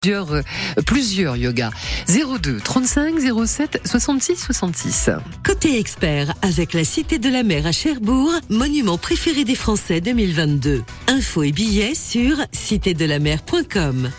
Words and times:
plusieurs, 0.00 0.32
euh, 0.32 0.42
plusieurs 0.86 1.36
yogas. 1.36 1.72
02 2.08 2.58
35 2.60 3.16
07 3.46 3.82
66 3.84 4.36
66. 4.36 5.10
Côté 5.44 5.78
expert, 5.78 6.32
avec 6.40 6.72
la 6.72 6.84
Cité 6.84 7.18
de 7.18 7.28
la 7.28 7.42
Mer 7.42 7.66
à 7.66 7.72
Cherbourg, 7.72 8.32
monument 8.48 8.96
préféré 8.96 9.44
des 9.44 9.54
Français 9.54 10.00
2022. 10.00 10.82
Infos 11.06 11.42
et 11.42 11.52
billets 11.52 11.94
sur 11.94 12.38
citédelamer.com. 12.50 14.10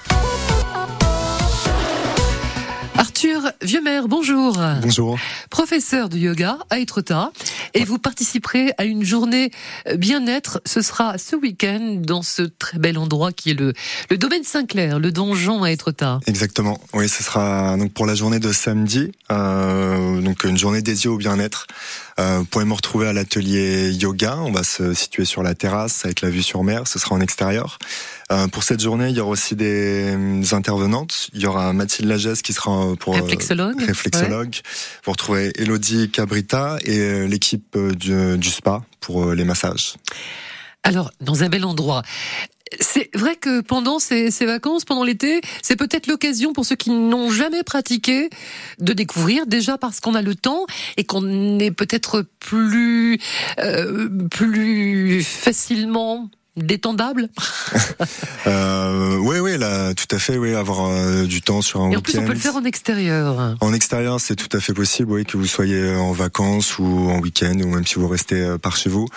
Arthur 3.21 3.51
Vieuxmer, 3.61 4.01
bonjour. 4.07 4.57
Bonjour. 4.81 5.19
Professeur 5.51 6.09
de 6.09 6.17
yoga 6.17 6.57
à 6.71 6.79
Etretat 6.79 7.31
et 7.75 7.83
vous 7.83 7.99
participerez 7.99 8.73
à 8.79 8.85
une 8.85 9.03
journée 9.03 9.51
bien-être. 9.95 10.59
Ce 10.65 10.81
sera 10.81 11.19
ce 11.19 11.35
week-end 11.35 11.97
dans 11.99 12.23
ce 12.23 12.41
très 12.41 12.79
bel 12.79 12.97
endroit 12.97 13.31
qui 13.31 13.51
est 13.51 13.53
le, 13.53 13.73
le 14.09 14.17
domaine 14.17 14.43
Saint-Clair, 14.43 14.97
le 14.97 15.11
donjon 15.11 15.61
à 15.61 15.69
Etretat. 15.71 16.19
Exactement. 16.25 16.79
Oui, 16.93 17.07
ce 17.07 17.21
sera 17.21 17.77
donc 17.77 17.93
pour 17.93 18.07
la 18.07 18.15
journée 18.15 18.39
de 18.39 18.51
samedi, 18.51 19.11
euh, 19.31 20.19
donc 20.21 20.43
une 20.43 20.57
journée 20.57 20.81
dédiée 20.81 21.09
au 21.09 21.17
bien-être. 21.17 21.67
Euh, 22.19 22.39
vous 22.39 22.45
pouvez 22.45 22.65
me 22.65 22.73
retrouver 22.73 23.07
à 23.07 23.13
l'atelier 23.13 23.91
yoga. 23.91 24.37
On 24.39 24.51
va 24.51 24.63
se 24.63 24.93
situer 24.95 25.25
sur 25.25 25.43
la 25.43 25.53
terrasse 25.53 26.05
avec 26.05 26.21
la 26.21 26.29
vue 26.29 26.43
sur 26.43 26.63
mer. 26.63 26.87
Ce 26.87 26.97
sera 26.97 27.15
en 27.15 27.21
extérieur. 27.21 27.77
Euh, 28.31 28.47
pour 28.47 28.63
cette 28.63 28.81
journée, 28.81 29.09
il 29.09 29.15
y 29.15 29.19
aura 29.19 29.31
aussi 29.31 29.55
des, 29.55 30.15
des 30.15 30.53
intervenantes. 30.53 31.29
Il 31.33 31.41
y 31.41 31.45
aura 31.45 31.71
Mathilde 31.73 32.09
Lagesse 32.09 32.41
qui 32.41 32.53
sera 32.53 32.95
pour 32.99 33.10
réflexologue. 33.11 33.81
réflexologue. 33.81 34.55
Vous 35.03 35.11
retrouverez 35.11 35.51
Elodie 35.55 36.09
Cabrita 36.09 36.77
et 36.85 37.27
l'équipe 37.27 37.77
du, 37.77 38.37
du 38.37 38.49
spa 38.49 38.83
pour 38.99 39.33
les 39.33 39.43
massages. 39.43 39.95
Alors, 40.83 41.11
dans 41.21 41.43
un 41.43 41.49
bel 41.49 41.65
endroit. 41.65 42.01
C'est 42.79 43.09
vrai 43.13 43.35
que 43.35 43.59
pendant 43.59 43.99
ces, 43.99 44.31
ces 44.31 44.45
vacances, 44.45 44.85
pendant 44.85 45.03
l'été, 45.03 45.41
c'est 45.61 45.75
peut-être 45.75 46.07
l'occasion 46.07 46.53
pour 46.53 46.65
ceux 46.65 46.77
qui 46.77 46.89
n'ont 46.89 47.29
jamais 47.29 47.63
pratiqué 47.63 48.29
de 48.79 48.93
découvrir, 48.93 49.45
déjà 49.45 49.77
parce 49.77 49.99
qu'on 49.99 50.15
a 50.15 50.21
le 50.21 50.35
temps 50.35 50.65
et 50.95 51.03
qu'on 51.03 51.59
est 51.59 51.71
peut-être 51.71 52.25
plus, 52.39 53.19
euh, 53.59 54.07
plus 54.29 55.21
facilement 55.23 56.31
détendable 56.57 57.29
euh, 58.47 59.17
Oui, 59.17 59.39
oui, 59.39 59.57
là, 59.57 59.93
tout 59.93 60.13
à 60.15 60.19
fait, 60.19 60.37
oui, 60.37 60.53
avoir 60.53 60.87
euh, 60.87 61.25
du 61.25 61.41
temps 61.41 61.61
sur 61.61 61.81
un 61.81 61.89
week-end. 61.89 61.93
Et 61.93 61.97
en 61.97 62.01
plus, 62.01 62.17
on 62.19 62.25
peut 62.25 62.33
le 62.33 62.39
faire 62.39 62.55
en 62.55 62.63
extérieur. 62.63 63.55
En 63.61 63.73
extérieur, 63.73 64.19
c'est 64.19 64.35
tout 64.35 64.55
à 64.55 64.59
fait 64.59 64.73
possible, 64.73 65.11
oui, 65.11 65.25
que 65.25 65.37
vous 65.37 65.47
soyez 65.47 65.95
en 65.95 66.11
vacances 66.11 66.77
ou 66.77 66.85
en 66.85 67.19
week-end, 67.19 67.55
ou 67.61 67.67
même 67.67 67.85
si 67.85 67.95
vous 67.95 68.07
restez 68.07 68.41
euh, 68.41 68.57
par 68.57 68.75
chez 68.75 68.89
vous. 68.89 69.07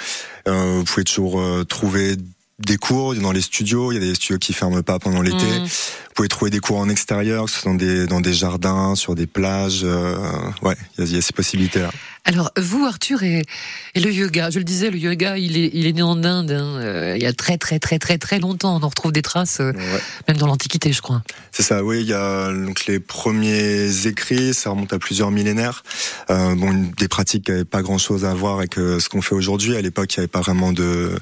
Euh, 0.46 0.76
vous 0.78 0.84
pouvez 0.84 1.04
toujours 1.04 1.42
trouver 1.66 2.16
des 2.60 2.76
cours 2.76 3.14
dans 3.16 3.32
les 3.32 3.40
studios. 3.40 3.90
Il 3.90 3.96
y 3.96 3.98
a 3.98 4.00
des 4.00 4.14
studios 4.14 4.38
qui 4.38 4.52
ferment 4.52 4.82
pas 4.82 4.98
pendant 4.98 5.22
l'été. 5.22 5.36
Mmh. 5.44 5.64
Vous 5.64 6.14
pouvez 6.14 6.28
trouver 6.28 6.50
des 6.50 6.60
cours 6.60 6.78
en 6.78 6.88
extérieur, 6.88 7.46
que 7.46 7.50
ce 7.50 7.60
soit 7.60 7.72
dans 7.72 7.76
des, 7.76 8.06
dans 8.06 8.20
des 8.20 8.32
jardins, 8.32 8.94
sur 8.94 9.16
des 9.16 9.26
plages. 9.26 9.82
Ouais, 10.62 10.76
il 10.96 11.00
y, 11.00 11.02
a, 11.02 11.10
il 11.10 11.14
y 11.14 11.18
a 11.18 11.20
ces 11.20 11.32
possibilités-là. 11.32 11.90
Alors, 12.26 12.50
vous, 12.56 12.84
Arthur, 12.86 13.22
et, 13.22 13.42
et, 13.94 14.00
le 14.00 14.10
yoga, 14.10 14.48
je 14.48 14.58
le 14.58 14.64
disais, 14.64 14.90
le 14.90 14.96
yoga, 14.96 15.36
il 15.36 15.58
est, 15.58 15.70
il 15.74 15.86
est 15.86 15.92
né 15.92 16.00
en 16.00 16.24
Inde 16.24 16.52
hein, 16.52 16.78
euh, 16.80 17.14
il 17.16 17.22
y 17.22 17.26
a 17.26 17.34
très, 17.34 17.58
très, 17.58 17.78
très, 17.78 17.98
très, 17.98 18.16
très 18.16 18.38
longtemps. 18.38 18.76
On 18.76 18.82
en 18.82 18.88
retrouve 18.88 19.12
des 19.12 19.20
traces, 19.20 19.60
euh, 19.60 19.72
Ouais. 19.72 20.00
même 20.28 20.38
dans 20.38 20.46
l'Antiquité, 20.46 20.90
je 20.92 21.02
crois. 21.02 21.22
C'est 21.52 21.62
ça, 21.62 21.84
oui. 21.84 22.00
Il 22.00 22.06
y 22.06 22.14
a 22.14 22.50
donc 22.50 22.86
les 22.86 22.98
premiers 22.98 24.06
écrits, 24.06 24.54
ça 24.54 24.70
remonte 24.70 24.92
à 24.94 24.98
plusieurs 24.98 25.30
millénaires. 25.30 25.82
Euh, 26.30 26.54
bon, 26.54 26.90
des 26.96 27.08
pratiques 27.08 27.44
qui 27.44 27.50
n'avaient 27.50 27.64
pas 27.66 27.82
grand-chose 27.82 28.24
à 28.24 28.32
voir 28.32 28.56
avec 28.58 28.78
euh, 28.78 28.98
ce 29.00 29.10
qu'on 29.10 29.20
fait 29.20 29.34
aujourd'hui. 29.34 29.76
À 29.76 29.82
l'époque, 29.82 30.14
il 30.14 30.20
n'y 30.20 30.22
avait 30.22 30.28
pas 30.28 30.40
vraiment 30.40 30.72
de 30.72 31.18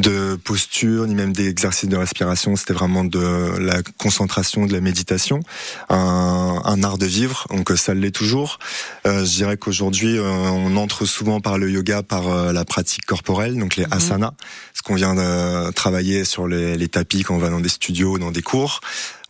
de 0.00 0.36
posture 0.36 1.06
ni 1.06 1.14
même 1.14 1.32
d'exercices 1.32 1.88
de 1.88 1.96
respiration. 1.96 2.56
C'était 2.56 2.72
vraiment 2.72 3.04
de 3.04 3.58
la 3.58 3.82
concentration, 3.98 4.66
de 4.66 4.72
la 4.72 4.80
méditation, 4.80 5.40
un, 5.88 6.60
un 6.64 6.82
art 6.82 6.98
de 6.98 7.06
vivre. 7.06 7.46
Donc 7.50 7.70
euh, 7.70 7.76
ça 7.76 7.94
l'est 7.94 8.10
toujours. 8.10 8.58
Euh, 9.06 9.24
je 9.24 9.30
dirais 9.30 9.56
qu'aujourd'hui, 9.56 10.18
euh, 10.18 10.24
on 10.24 10.76
entre 10.76 11.04
souvent 11.04 11.40
par 11.40 11.58
le 11.58 11.70
yoga, 11.70 12.02
par 12.02 12.28
euh, 12.28 12.52
la 12.52 12.64
pratique 12.64 13.04
corporelle, 13.06 13.58
donc 13.58 13.76
les 13.76 13.84
Mhm. 13.84 13.92
asanas, 13.92 14.32
ce 14.74 14.82
qu'on 14.82 14.94
vient 14.94 15.14
de 15.14 15.70
travailler 15.72 16.24
sur 16.24 16.46
les, 16.46 16.76
les 16.76 16.88
tapis 16.88 17.22
quand 17.22 17.34
on 17.34 17.38
va 17.38 17.50
dans 17.50 17.60
des 17.60 17.68
studios, 17.68 18.18
dans 18.18 18.30
des 18.30 18.42
cours. 18.42 18.80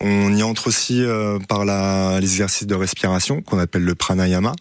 On 0.01 0.35
y 0.35 0.43
entre 0.43 0.69
aussi 0.69 1.03
euh, 1.03 1.39
par 1.49 1.65
la, 1.65 2.19
les 2.21 2.27
exercices 2.27 2.67
de 2.67 2.75
respiration 2.75 3.43
qu'on 3.43 3.59
appelle 3.59 3.85
le 3.85 3.95
pranayama 3.95 4.53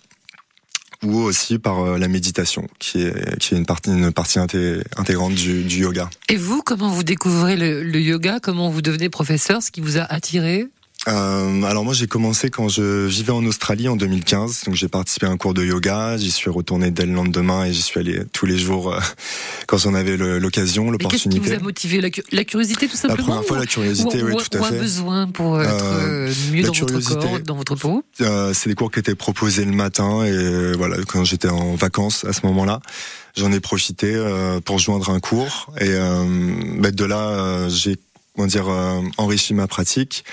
ou 1.03 1.17
aussi 1.17 1.59
par 1.59 1.79
euh, 1.79 1.97
la 1.97 2.07
méditation 2.07 2.67
qui 2.79 3.01
est, 3.03 3.37
qui 3.39 3.55
est 3.55 3.57
une 3.57 3.65
partie, 3.65 3.89
une 3.89 4.11
partie 4.11 4.39
inté- 4.39 4.83
intégrante 4.97 5.33
du, 5.33 5.63
du 5.63 5.77
yoga. 5.81 6.09
Et 6.29 6.35
vous, 6.35 6.61
comment 6.61 6.89
vous 6.89 7.03
découvrez 7.03 7.55
le, 7.55 7.83
le 7.83 8.01
yoga? 8.01 8.39
Comment 8.41 8.69
vous 8.69 8.81
devenez 8.81 9.09
professeur? 9.09 9.61
Ce 9.63 9.71
qui 9.71 9.81
vous 9.81 9.97
a 9.97 10.01
attiré? 10.01 10.67
Euh, 11.07 11.63
alors 11.63 11.85
moi 11.85 11.93
j'ai 11.93 12.07
commencé 12.07 12.49
quand 12.49 12.67
je 12.67 13.05
vivais 13.07 13.31
en 13.31 13.45
Australie 13.45 13.87
en 13.87 13.95
2015, 13.95 14.63
donc 14.65 14.75
j'ai 14.75 14.89
participé 14.89 15.27
à 15.27 15.29
un 15.29 15.37
cours 15.37 15.53
de 15.53 15.63
yoga, 15.63 16.17
j'y 16.17 16.29
suis 16.29 16.49
retourné 16.49 16.91
dès 16.91 17.05
le 17.05 17.13
lendemain 17.13 17.63
et 17.63 17.71
j'y 17.71 17.81
suis 17.81 18.01
allé 18.01 18.19
tous 18.33 18.45
les 18.45 18.57
jours 18.57 18.93
euh, 18.93 18.99
quand 19.67 19.77
j'en 19.77 19.93
avais 19.93 20.17
l'occasion, 20.17 20.93
Et 20.93 20.97
Qu'est-ce 20.97 21.23
qui 21.23 21.29
vous 21.29 21.45
l'opportunité. 21.45 21.55
a 21.55 21.59
motivé? 21.59 22.01
La, 22.01 22.09
cu- 22.09 22.23
la 22.33 22.43
curiosité, 22.43 22.87
tout 22.87 22.95
La 22.95 22.99
simplement 23.09 23.27
première 23.27 23.45
fois 23.45 23.57
la 23.57 23.63
ou- 23.63 23.67
curiosité, 23.67 24.21
ou, 24.21 24.25
oui 24.27 24.33
ou- 24.33 24.41
tout 24.41 24.57
ou 24.57 24.63
à 24.63 24.67
un 24.67 24.71
fait. 24.71 24.79
besoin 24.79 25.27
pour 25.29 25.61
être 25.61 25.69
Euh, 25.85 26.27
euh, 26.27 26.33
mieux 26.51 26.63
la 26.63 26.67
dans 26.67 26.73
votre 26.73 26.85
curiosité. 26.87 27.15
corps, 27.15 27.39
dans 27.39 27.55
votre 27.55 27.75
peau? 27.75 28.03
Euh, 28.19 28.53
c'est 28.53 28.67
des 28.67 28.75
cours 28.75 28.91
qui 28.91 28.99
étaient 28.99 29.15
proposés 29.15 29.63
le 29.63 29.71
matin 29.71 30.25
et 30.25 30.73
voilà 30.73 30.97
quand 31.07 31.23
j'étais 31.23 31.47
en 31.49 31.75
vacances 31.75 32.25
à 32.25 32.33
ce 32.33 32.45
moment-là, 32.47 32.81
j'en 33.37 33.53
ai 33.53 33.61
profité 33.61 34.21
pour 34.65 34.79
joindre 34.79 35.09
un 35.11 35.21
cours 35.21 35.71
et 35.79 35.85
euh, 35.87 36.25
bah, 36.77 36.91
de 36.91 37.05
là 37.05 37.69
j'ai 37.69 37.95
comment 38.35 38.47
dire 38.47 38.67
enrichi 39.17 39.53
ma 39.53 39.67
pratique 39.67 40.25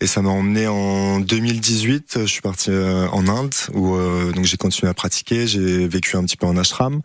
et 0.00 0.06
ça 0.06 0.22
m'a 0.22 0.30
emmené 0.30 0.66
en 0.66 1.20
2018. 1.20 2.18
Je 2.22 2.26
suis 2.26 2.40
parti 2.42 2.70
euh, 2.70 3.08
en 3.08 3.28
Inde 3.28 3.54
où 3.74 3.94
euh, 3.94 4.32
donc 4.32 4.44
j'ai 4.44 4.56
continué 4.56 4.90
à 4.90 4.94
pratiquer. 4.94 5.46
J'ai 5.46 5.86
vécu 5.88 6.16
un 6.16 6.24
petit 6.24 6.36
peu 6.36 6.46
en 6.46 6.56
ashram. 6.56 7.00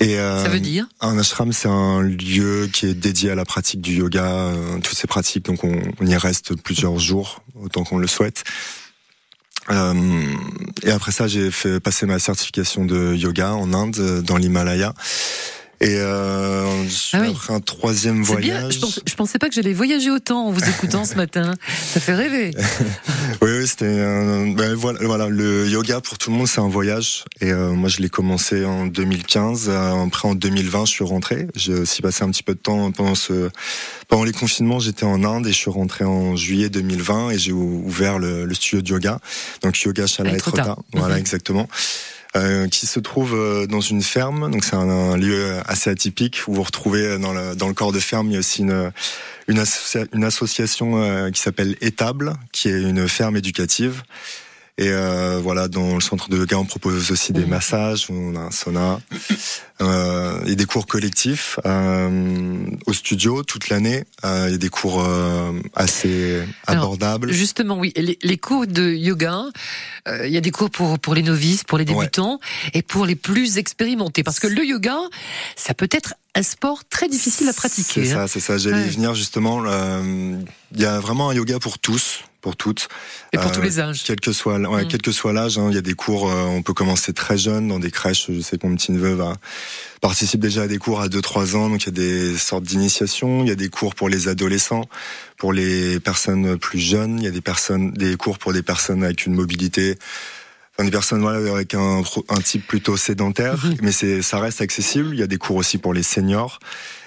Et 0.00 0.18
euh, 0.18 0.42
Ça 0.42 0.48
veut 0.48 0.60
dire? 0.60 0.86
un 1.00 1.16
ashram, 1.18 1.52
c'est 1.52 1.68
un 1.68 2.02
lieu 2.02 2.68
qui 2.72 2.86
est 2.86 2.94
dédié 2.94 3.30
à 3.30 3.34
la 3.36 3.44
pratique 3.44 3.80
du 3.80 3.94
yoga, 3.94 4.24
euh, 4.24 4.78
toutes 4.82 4.96
ces 4.96 5.06
pratiques. 5.06 5.44
Donc 5.44 5.62
on, 5.64 5.80
on 6.00 6.06
y 6.06 6.16
reste 6.16 6.56
plusieurs 6.60 6.98
jours, 6.98 7.42
autant 7.60 7.84
qu'on 7.84 7.98
le 7.98 8.08
souhaite. 8.08 8.42
Euh, 9.70 9.94
et 10.82 10.90
après 10.90 11.12
ça, 11.12 11.26
j'ai 11.28 11.50
fait 11.50 11.80
passer 11.80 12.06
ma 12.06 12.18
certification 12.18 12.84
de 12.84 13.14
yoga 13.14 13.54
en 13.54 13.72
Inde, 13.72 13.96
euh, 13.98 14.20
dans 14.20 14.36
l'Himalaya. 14.36 14.94
Et 15.80 15.96
euh, 15.98 16.84
Ah 17.12 17.18
oui. 17.20 17.28
après 17.30 17.52
un 17.52 17.60
troisième 17.60 18.24
C'est 18.24 18.36
bien. 18.36 18.60
voyage. 18.60 18.78
Je, 19.06 19.14
pensais 19.14 19.38
pas 19.38 19.48
que 19.48 19.54
j'allais 19.54 19.72
voyager 19.72 20.10
autant 20.10 20.46
en 20.46 20.50
vous 20.52 20.64
écoutant 20.68 21.04
ce 21.04 21.14
matin. 21.16 21.52
Ça 21.92 22.00
fait 22.00 22.14
rêver. 22.14 22.52
Oui, 23.42 23.50
oui, 23.58 23.66
c'était 23.66 23.86
ben 24.54 24.74
voilà, 24.74 24.98
voilà, 25.02 25.28
le 25.28 25.66
yoga 25.68 26.00
pour 26.00 26.16
tout 26.18 26.30
le 26.30 26.36
monde, 26.36 26.46
c'est 26.46 26.60
un 26.60 26.68
voyage. 26.68 27.24
Et 27.40 27.50
euh, 27.52 27.72
moi, 27.72 27.88
je 27.88 28.00
l'ai 28.00 28.08
commencé 28.08 28.64
en 28.64 28.86
2015. 28.86 29.66
euh, 29.68 30.04
Après, 30.06 30.28
en 30.28 30.34
2020, 30.34 30.84
je 30.86 30.90
suis 30.90 31.04
rentré. 31.04 31.48
J'ai 31.54 31.74
aussi 31.74 32.00
passé 32.00 32.22
un 32.24 32.30
petit 32.30 32.42
peu 32.42 32.54
de 32.54 32.58
temps 32.58 32.90
pendant 32.92 33.14
ce, 33.14 33.50
pendant 34.08 34.24
les 34.24 34.32
confinements. 34.32 34.78
J'étais 34.78 35.04
en 35.04 35.24
Inde 35.24 35.46
et 35.46 35.52
je 35.52 35.56
suis 35.56 35.70
rentré 35.70 36.04
en 36.04 36.36
juillet 36.36 36.68
2020 36.70 37.30
et 37.30 37.38
j'ai 37.38 37.52
ou- 37.52 37.82
ouvert 37.86 38.18
le, 38.18 38.44
le 38.46 38.54
studio 38.54 38.80
de 38.82 38.88
yoga, 38.88 39.18
donc 39.62 39.78
Yoga 39.82 40.06
Shala 40.06 40.30
À 40.30 40.34
Etretat. 40.34 40.62
Etretat. 40.62 40.82
Voilà, 40.94 41.14
Mhm. 41.14 41.20
exactement. 41.20 41.68
Euh, 42.36 42.66
qui 42.66 42.86
se 42.88 42.98
trouve 42.98 43.36
euh, 43.36 43.68
dans 43.68 43.80
une 43.80 44.02
ferme, 44.02 44.50
donc 44.50 44.64
c'est 44.64 44.74
un, 44.74 44.88
un 44.88 45.16
lieu 45.16 45.54
assez 45.66 45.88
atypique 45.88 46.42
où 46.48 46.54
vous 46.54 46.64
retrouvez 46.64 47.16
dans 47.16 47.32
le, 47.32 47.54
dans 47.54 47.68
le 47.68 47.74
corps 47.74 47.92
de 47.92 48.00
ferme, 48.00 48.26
il 48.26 48.32
y 48.32 48.36
a 48.36 48.40
aussi 48.40 48.62
une, 48.62 48.90
une, 49.46 49.60
associa- 49.60 50.08
une 50.12 50.24
association 50.24 51.00
euh, 51.00 51.30
qui 51.30 51.40
s'appelle 51.40 51.76
Étable, 51.80 52.34
qui 52.50 52.70
est 52.70 52.82
une 52.82 53.06
ferme 53.08 53.36
éducative. 53.36 54.02
Et 54.76 54.88
euh, 54.88 55.38
voilà, 55.40 55.68
dans 55.68 55.94
le 55.94 56.00
centre 56.00 56.28
de 56.30 56.36
yoga, 56.36 56.58
on 56.58 56.64
propose 56.64 57.12
aussi 57.12 57.32
des 57.32 57.42
Mhm. 57.42 57.48
massages, 57.48 58.06
on 58.10 58.34
a 58.34 58.40
un 58.40 58.50
sauna 58.50 59.00
euh, 59.80 60.44
et 60.46 60.56
des 60.56 60.64
cours 60.64 60.86
collectifs 60.88 61.60
euh, 61.64 62.66
au 62.86 62.92
studio 62.92 63.44
toute 63.44 63.68
l'année. 63.68 64.02
Euh, 64.24 64.46
Il 64.48 64.52
y 64.52 64.54
a 64.56 64.58
des 64.58 64.68
cours 64.70 65.00
euh, 65.04 65.52
assez 65.76 66.42
Alors, 66.66 66.84
abordables. 66.86 67.30
Justement, 67.32 67.78
oui. 67.78 67.92
Les, 67.94 68.18
les 68.20 68.36
cours 68.38 68.66
de 68.66 68.90
yoga, 68.90 69.44
euh, 70.08 70.26
il 70.26 70.32
y 70.32 70.36
a 70.36 70.40
des 70.40 70.50
cours 70.50 70.70
pour, 70.70 70.98
pour 70.98 71.14
les 71.14 71.22
novices, 71.22 71.62
pour 71.62 71.78
les 71.78 71.84
débutants 71.84 72.40
et 72.72 72.82
pour 72.82 73.06
les 73.06 73.14
plus 73.16 73.58
expérimentés. 73.58 74.24
Parce 74.24 74.40
que 74.40 74.48
le 74.48 74.64
yoga, 74.64 74.98
ça 75.54 75.74
peut 75.74 75.88
être 75.92 76.14
un 76.36 76.42
sport 76.42 76.84
très 76.88 77.08
difficile 77.08 77.48
à 77.48 77.52
pratiquer. 77.52 78.04
C'est 78.04 78.12
hein. 78.12 78.26
ça, 78.26 78.28
c'est 78.28 78.40
ça. 78.40 78.58
J'allais 78.58 78.76
Ouais. 78.82 78.86
y 78.86 78.90
venir 78.90 79.14
justement. 79.14 79.62
euh, 79.66 80.36
Il 80.74 80.80
y 80.80 80.84
a 80.86 80.98
vraiment 80.98 81.30
un 81.30 81.34
yoga 81.34 81.60
pour 81.60 81.78
tous, 81.78 82.24
pour 82.40 82.56
toutes. 82.56 82.88
Et 83.32 83.36
pour 83.38 83.46
Euh, 83.50 83.54
tous 83.54 83.62
les 83.62 83.78
âges. 83.78 84.02
Quel 84.04 84.18
que 84.18 84.32
soit, 84.32 84.58
ouais, 84.58 84.84
Mm. 84.84 84.88
quel 84.88 85.00
que 85.02 85.12
soit 85.12 85.32
l'âge, 85.32 85.56
hein, 85.58 85.68
il 85.70 85.74
y 85.76 85.78
a 85.78 85.82
des 85.82 85.94
cours. 85.94 86.28
euh, 86.28 86.42
on 86.46 86.62
peut 86.62 86.74
commencer 86.74 87.12
très 87.12 87.38
jeune 87.38 87.68
dans 87.68 87.78
des 87.78 87.92
crèches. 87.92 88.26
Je 88.28 88.40
sais 88.40 88.58
que 88.58 88.66
mon 88.66 88.74
petit 88.74 88.90
neveu 88.90 89.12
va 89.14 89.34
participe 90.00 90.40
déjà 90.40 90.62
à 90.62 90.66
des 90.66 90.78
cours 90.78 91.00
à 91.00 91.08
2-3 91.08 91.54
ans. 91.54 91.68
Donc 91.70 91.84
il 91.84 91.86
y 91.86 91.88
a 91.88 91.92
des 91.92 92.36
sortes 92.36 92.64
d'initiation. 92.64 93.44
Il 93.44 93.48
y 93.48 93.52
a 93.52 93.54
des 93.54 93.68
cours 93.68 93.94
pour 93.94 94.08
les 94.08 94.26
adolescents, 94.26 94.84
pour 95.38 95.52
les 95.52 96.00
personnes 96.00 96.58
plus 96.58 96.80
jeunes. 96.80 97.18
Il 97.20 97.24
y 97.24 97.28
a 97.28 97.30
des 97.30 97.40
personnes, 97.40 97.92
des 97.92 98.16
cours 98.16 98.38
pour 98.38 98.52
des 98.52 98.62
personnes 98.62 99.04
avec 99.04 99.24
une 99.26 99.34
mobilité. 99.34 99.96
Enfin, 100.76 100.84
des 100.86 100.90
personnes 100.90 101.20
voilà, 101.20 101.52
avec 101.52 101.74
un, 101.74 102.02
type 102.42 102.66
plutôt 102.66 102.96
sédentaire, 102.96 103.64
Mhm. 103.64 103.76
mais 103.82 103.92
c'est 103.92 104.22
ça 104.22 104.40
reste 104.40 104.60
accessible. 104.60 105.10
Il 105.12 105.20
y 105.20 105.22
a 105.22 105.28
des 105.28 105.38
cours 105.38 105.56
aussi 105.56 105.78
pour 105.78 105.94
les 105.94 106.02
seniors. 106.02 106.58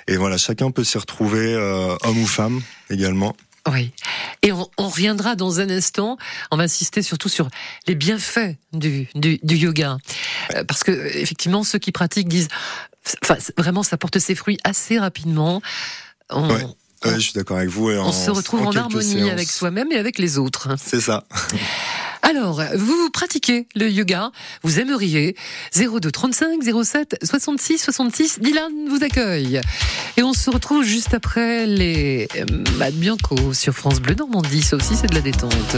Et 0.07 0.15
voilà, 0.15 0.37
chacun 0.37 0.71
peut 0.71 0.85
s'y 0.85 0.97
retrouver, 0.97 1.53
euh, 1.53 1.95
homme 2.03 2.21
ou 2.21 2.27
femme 2.27 2.61
également. 2.89 3.35
Oui. 3.69 3.91
Et 4.41 4.53
on, 4.53 4.69
reviendra 4.77 5.35
dans 5.35 5.59
un 5.59 5.69
instant. 5.69 6.17
On 6.51 6.57
va 6.57 6.63
insister 6.63 7.01
surtout 7.01 7.27
sur 7.27 7.49
les 7.87 7.95
bienfaits 7.95 8.55
du, 8.71 9.09
du, 9.15 9.39
yoga. 9.43 9.97
Euh, 10.55 10.63
parce 10.63 10.83
que, 10.83 10.91
effectivement, 10.91 11.63
ceux 11.65 11.79
qui 11.79 11.91
pratiquent 11.91 12.29
disent, 12.29 12.47
enfin, 13.23 13.35
vraiment, 13.57 13.83
ça 13.83 13.97
porte 13.97 14.19
ses 14.19 14.35
fruits 14.35 14.57
assez 14.63 14.97
rapidement. 14.97 15.61
On, 16.29 16.47
je 17.03 17.19
suis 17.19 17.33
d'accord 17.33 17.57
avec 17.57 17.69
vous. 17.69 17.89
on 17.89 18.11
se 18.11 18.31
retrouve 18.31 18.61
en, 18.61 18.75
harmonie 18.75 19.29
avec 19.29 19.49
soi-même 19.49 19.91
et 19.91 19.97
avec 19.97 20.19
les 20.19 20.37
autres. 20.37 20.69
C'est 20.77 21.01
ça. 21.01 21.23
Alors, 22.23 22.61
vous 22.75 23.09
pratiquez 23.11 23.67
le 23.75 23.89
yoga, 23.89 24.31
vous 24.63 24.79
aimeriez 24.79 25.35
02 25.75 26.11
35 26.11 26.61
07 26.83 27.17
66 27.23 27.77
66. 27.77 28.39
Dylan 28.39 28.71
vous 28.89 29.03
accueille. 29.03 29.61
Et 30.17 30.23
on 30.23 30.33
se 30.33 30.49
retrouve 30.49 30.83
juste 30.83 31.13
après 31.13 31.65
les 31.65 32.27
euh, 32.35 32.45
Mad 32.77 32.93
Bianco 32.95 33.53
sur 33.53 33.73
France 33.73 33.99
Bleu 33.99 34.15
Normandie. 34.15 34.61
Ça 34.61 34.75
aussi, 34.75 34.95
c'est 34.95 35.07
de 35.07 35.15
la 35.15 35.21
détente. 35.21 35.77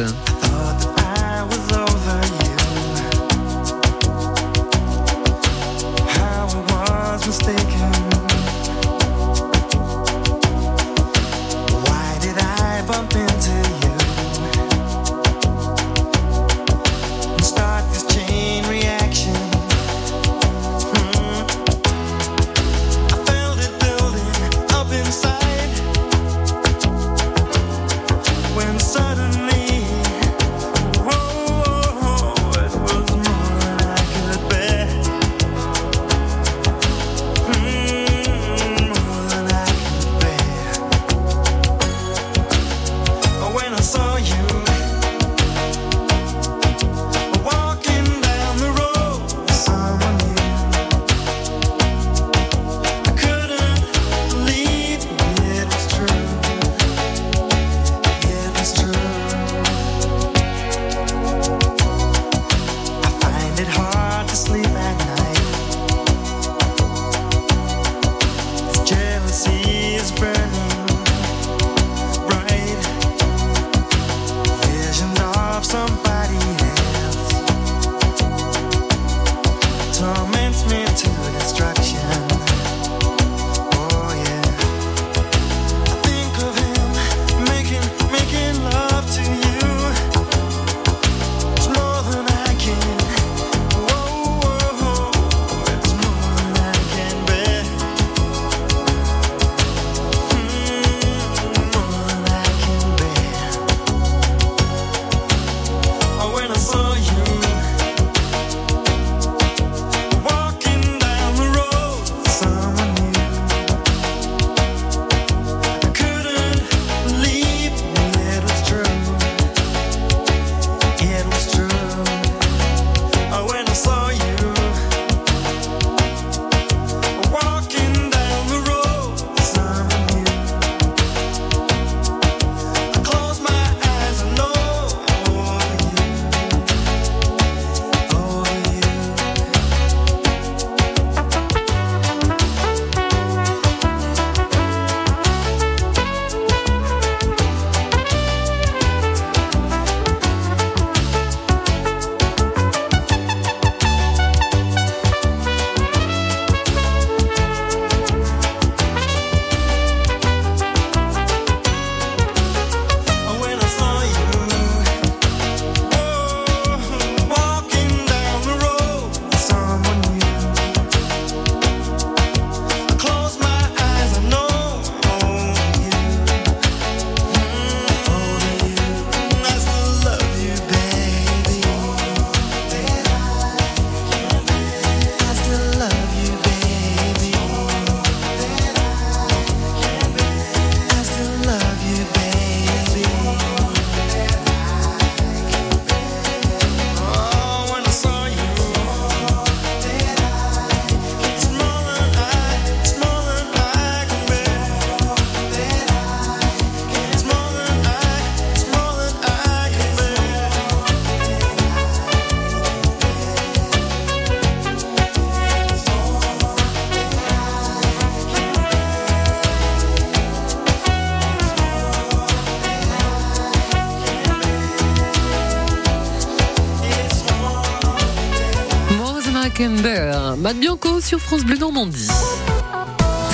Matt 230.50 230.58
Bianco 230.62 231.00
sur 231.00 231.20
France 231.20 231.44
Bleu 231.46 231.58
Normandie. 231.58 232.08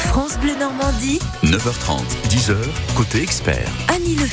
France 0.10 0.38
Bleu 0.42 0.54
Normandie. 0.60 1.20
9h30, 1.46 2.02
10h, 2.28 2.58
côté 2.94 3.22
expert. 3.22 3.70
Annie 3.88 4.16
Le 4.16 4.26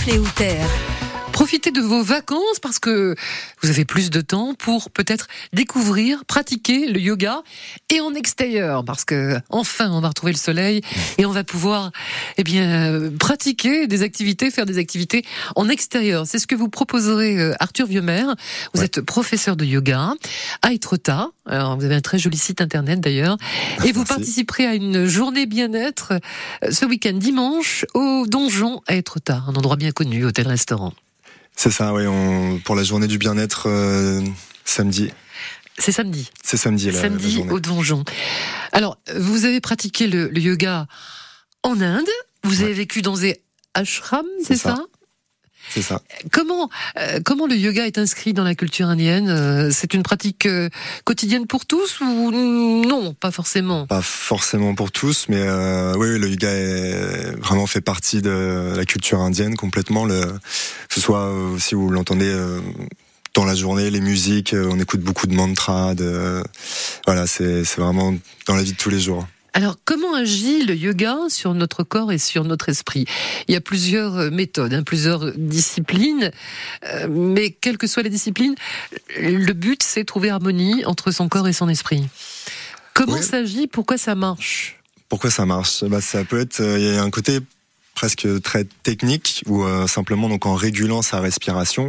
Profitez 1.43 1.73
de 1.73 1.81
vos 1.81 2.05
vacances 2.05 2.61
parce 2.63 2.79
que 2.79 3.17
vous 3.63 3.69
avez 3.69 3.85
plus 3.85 4.11
de 4.11 4.21
temps 4.21 4.55
pour 4.55 4.91
peut-être 4.91 5.27
découvrir, 5.53 6.25
pratiquer 6.25 6.87
le 6.87 7.01
yoga 7.01 7.43
et 7.91 8.01
en 8.01 8.15
extérieur 8.15 8.85
parce 8.85 9.05
que 9.05 9.41
enfin 9.49 9.91
on 9.91 10.01
va 10.01 10.07
retrouver 10.07 10.31
le 10.31 10.39
soleil 10.39 10.83
et 11.19 11.27
on 11.27 11.33
va 11.33 11.43
pouvoir 11.43 11.91
eh 12.39 12.45
bien 12.45 13.11
pratiquer 13.19 13.89
des 13.89 14.05
activités, 14.05 14.53
faire 14.53 14.67
des 14.67 14.79
activités 14.79 15.25
en 15.57 15.69
extérieur. 15.69 16.29
C'est 16.29 16.39
ce 16.39 16.47
que 16.47 16.55
vous 16.55 16.69
proposerez 16.69 17.37
euh, 17.41 17.55
Arthur 17.59 17.87
Vieumer. 17.87 18.23
Vous 18.73 18.85
êtes 18.85 19.01
professeur 19.01 19.57
de 19.57 19.65
yoga 19.65 20.15
à 20.63 20.73
Etretat. 20.73 21.29
Alors 21.47 21.77
vous 21.77 21.85
avez 21.85 21.97
un 21.97 22.01
très 22.01 22.21
joli 22.21 22.39
site 22.39 22.61
internet 22.61 23.01
d'ailleurs 23.01 23.37
et 23.85 23.91
vous 23.91 24.05
participerez 24.05 24.67
à 24.67 24.75
une 24.77 25.07
journée 25.07 25.47
bien-être 25.47 26.13
euh, 26.63 26.71
ce 26.71 26.85
week-end 26.85 27.15
dimanche 27.15 27.85
au 27.95 28.29
Donjon 28.29 28.81
à 28.87 28.95
Etretat, 28.95 29.43
un 29.49 29.55
endroit 29.57 29.75
bien 29.75 29.91
connu, 29.91 30.25
hôtel-restaurant. 30.25 30.93
C'est 31.57 31.71
ça, 31.71 31.93
oui. 31.93 32.07
On, 32.07 32.59
pour 32.65 32.75
la 32.75 32.83
journée 32.83 33.07
du 33.07 33.19
bien-être 33.19 33.69
euh, 33.69 34.21
samedi. 34.65 35.13
C'est 35.79 35.93
samedi. 35.93 36.31
C'est 36.43 36.57
samedi. 36.57 36.91
La, 36.91 37.01
samedi 37.01 37.45
au 37.51 37.61
donjon. 37.61 38.05
Alors, 38.73 38.99
vous 39.17 39.45
avez 39.45 39.61
pratiqué 39.61 40.07
le, 40.07 40.37
yoga 40.39 40.87
en 41.63 41.81
Inde. 41.81 42.09
Vous 42.45 42.63
avez 42.63 42.73
vécu 42.73 43.03
dans 43.03 43.17
des 43.17 43.41
ashrams, 43.75 44.27
c'est 44.45 44.57
ça, 44.57 44.85
c'est 45.71 45.83
ça. 45.83 46.03
Comment 46.31 46.71
euh, 46.99 47.21
comment 47.25 47.47
le 47.47 47.57
yoga 47.57 47.87
est 47.87 47.99
inscrit 47.99 48.33
dans 48.33 48.45
la 48.45 48.55
culture 48.55 48.89
indienne? 48.89 49.29
Euh, 49.29 49.71
C'est 49.73 49.95
une 49.95 50.03
pratique 50.03 50.49
quotidienne 51.05 51.47
pour 51.47 51.67
tous 51.67 52.01
ou 52.01 52.31
non? 52.31 53.15
Pas 53.15 53.31
forcément. 53.31 53.87
Pas 53.87 54.03
forcément 54.03 54.75
pour 54.75 54.93
tous, 54.93 55.27
mais 55.29 55.43
oui, 55.97 56.19
le 56.19 56.29
yoga 56.29 56.51
est 56.51 57.37
vraiment 57.41 57.67
fait 57.67 57.81
partie 57.81 58.23
de 58.23 58.75
la 58.77 58.85
culture 58.85 59.21
indienne 59.21 59.57
complètement. 59.57 60.05
Le, 60.05 60.21
que 60.23 60.95
ce 60.95 61.01
soit 61.01 61.33
si 61.59 61.75
vous 61.75 61.91
l'entendez 61.91 62.33
dans 63.35 63.45
la 63.45 63.55
journée, 63.55 63.91
les 63.91 64.01
musiques, 64.01 64.53
euh, 64.53 64.69
on 64.71 64.79
écoute 64.79 65.01
beaucoup 65.01 65.27
de 65.27 65.35
mantras, 65.35 65.95
de, 65.95 66.43
voilà, 67.07 67.27
c'est 67.27 67.63
vraiment 67.77 68.15
dans 68.47 68.55
la 68.55 68.63
vie 68.63 68.73
de 68.73 68.77
tous 68.77 68.91
les 68.91 69.01
jours. 69.01 69.27
Alors, 69.55 69.77
comment 69.85 70.15
agit 70.15 70.65
le 70.65 70.75
yoga 70.75 71.17
sur 71.29 71.53
notre 71.53 71.83
corps 71.83 72.11
et 72.11 72.19
sur 72.19 72.45
notre 72.45 72.71
esprit? 72.71 73.05
Il 73.49 73.55
y 73.55 73.57
a 73.57 73.61
plusieurs 73.61 74.17
euh, 74.17 74.31
méthodes, 74.31 74.73
hein, 74.73 74.83
plusieurs 74.83 75.33
disciplines, 75.33 76.31
euh, 76.85 77.07
mais 77.11 77.51
quelle 77.51 77.77
que 77.77 77.87
soit 77.87 78.03
la 78.03 78.09
discipline, 78.09 78.55
le 79.19 79.53
but 79.53 79.83
c'est 79.83 80.05
trouver 80.05 80.31
harmonie 80.31 80.87
entre 80.87 81.11
son 81.11 81.29
corps 81.29 81.49
et 81.49 81.53
son 81.53 81.69
esprit. 81.69 82.09
Comment 82.95 83.21
ça 83.21 83.39
agit 83.39 83.67
Pourquoi 83.67 83.99
ça 83.99 84.15
marche? 84.15 84.79
Pourquoi 85.11 85.31
ça 85.31 85.45
marche? 85.45 85.85
Bah, 85.85 86.01
Ça 86.01 86.25
peut 86.25 86.41
être, 86.41 86.61
il 86.61 86.85
y 86.85 86.97
a 86.97 87.03
un 87.03 87.11
côté 87.11 87.41
presque 87.95 88.27
très 88.43 88.65
technique, 88.83 89.43
ou 89.47 89.65
simplement 89.87 90.31
donc 90.31 90.47
en 90.47 90.55
régulant 90.55 91.03
sa 91.03 91.21
respiration, 91.21 91.89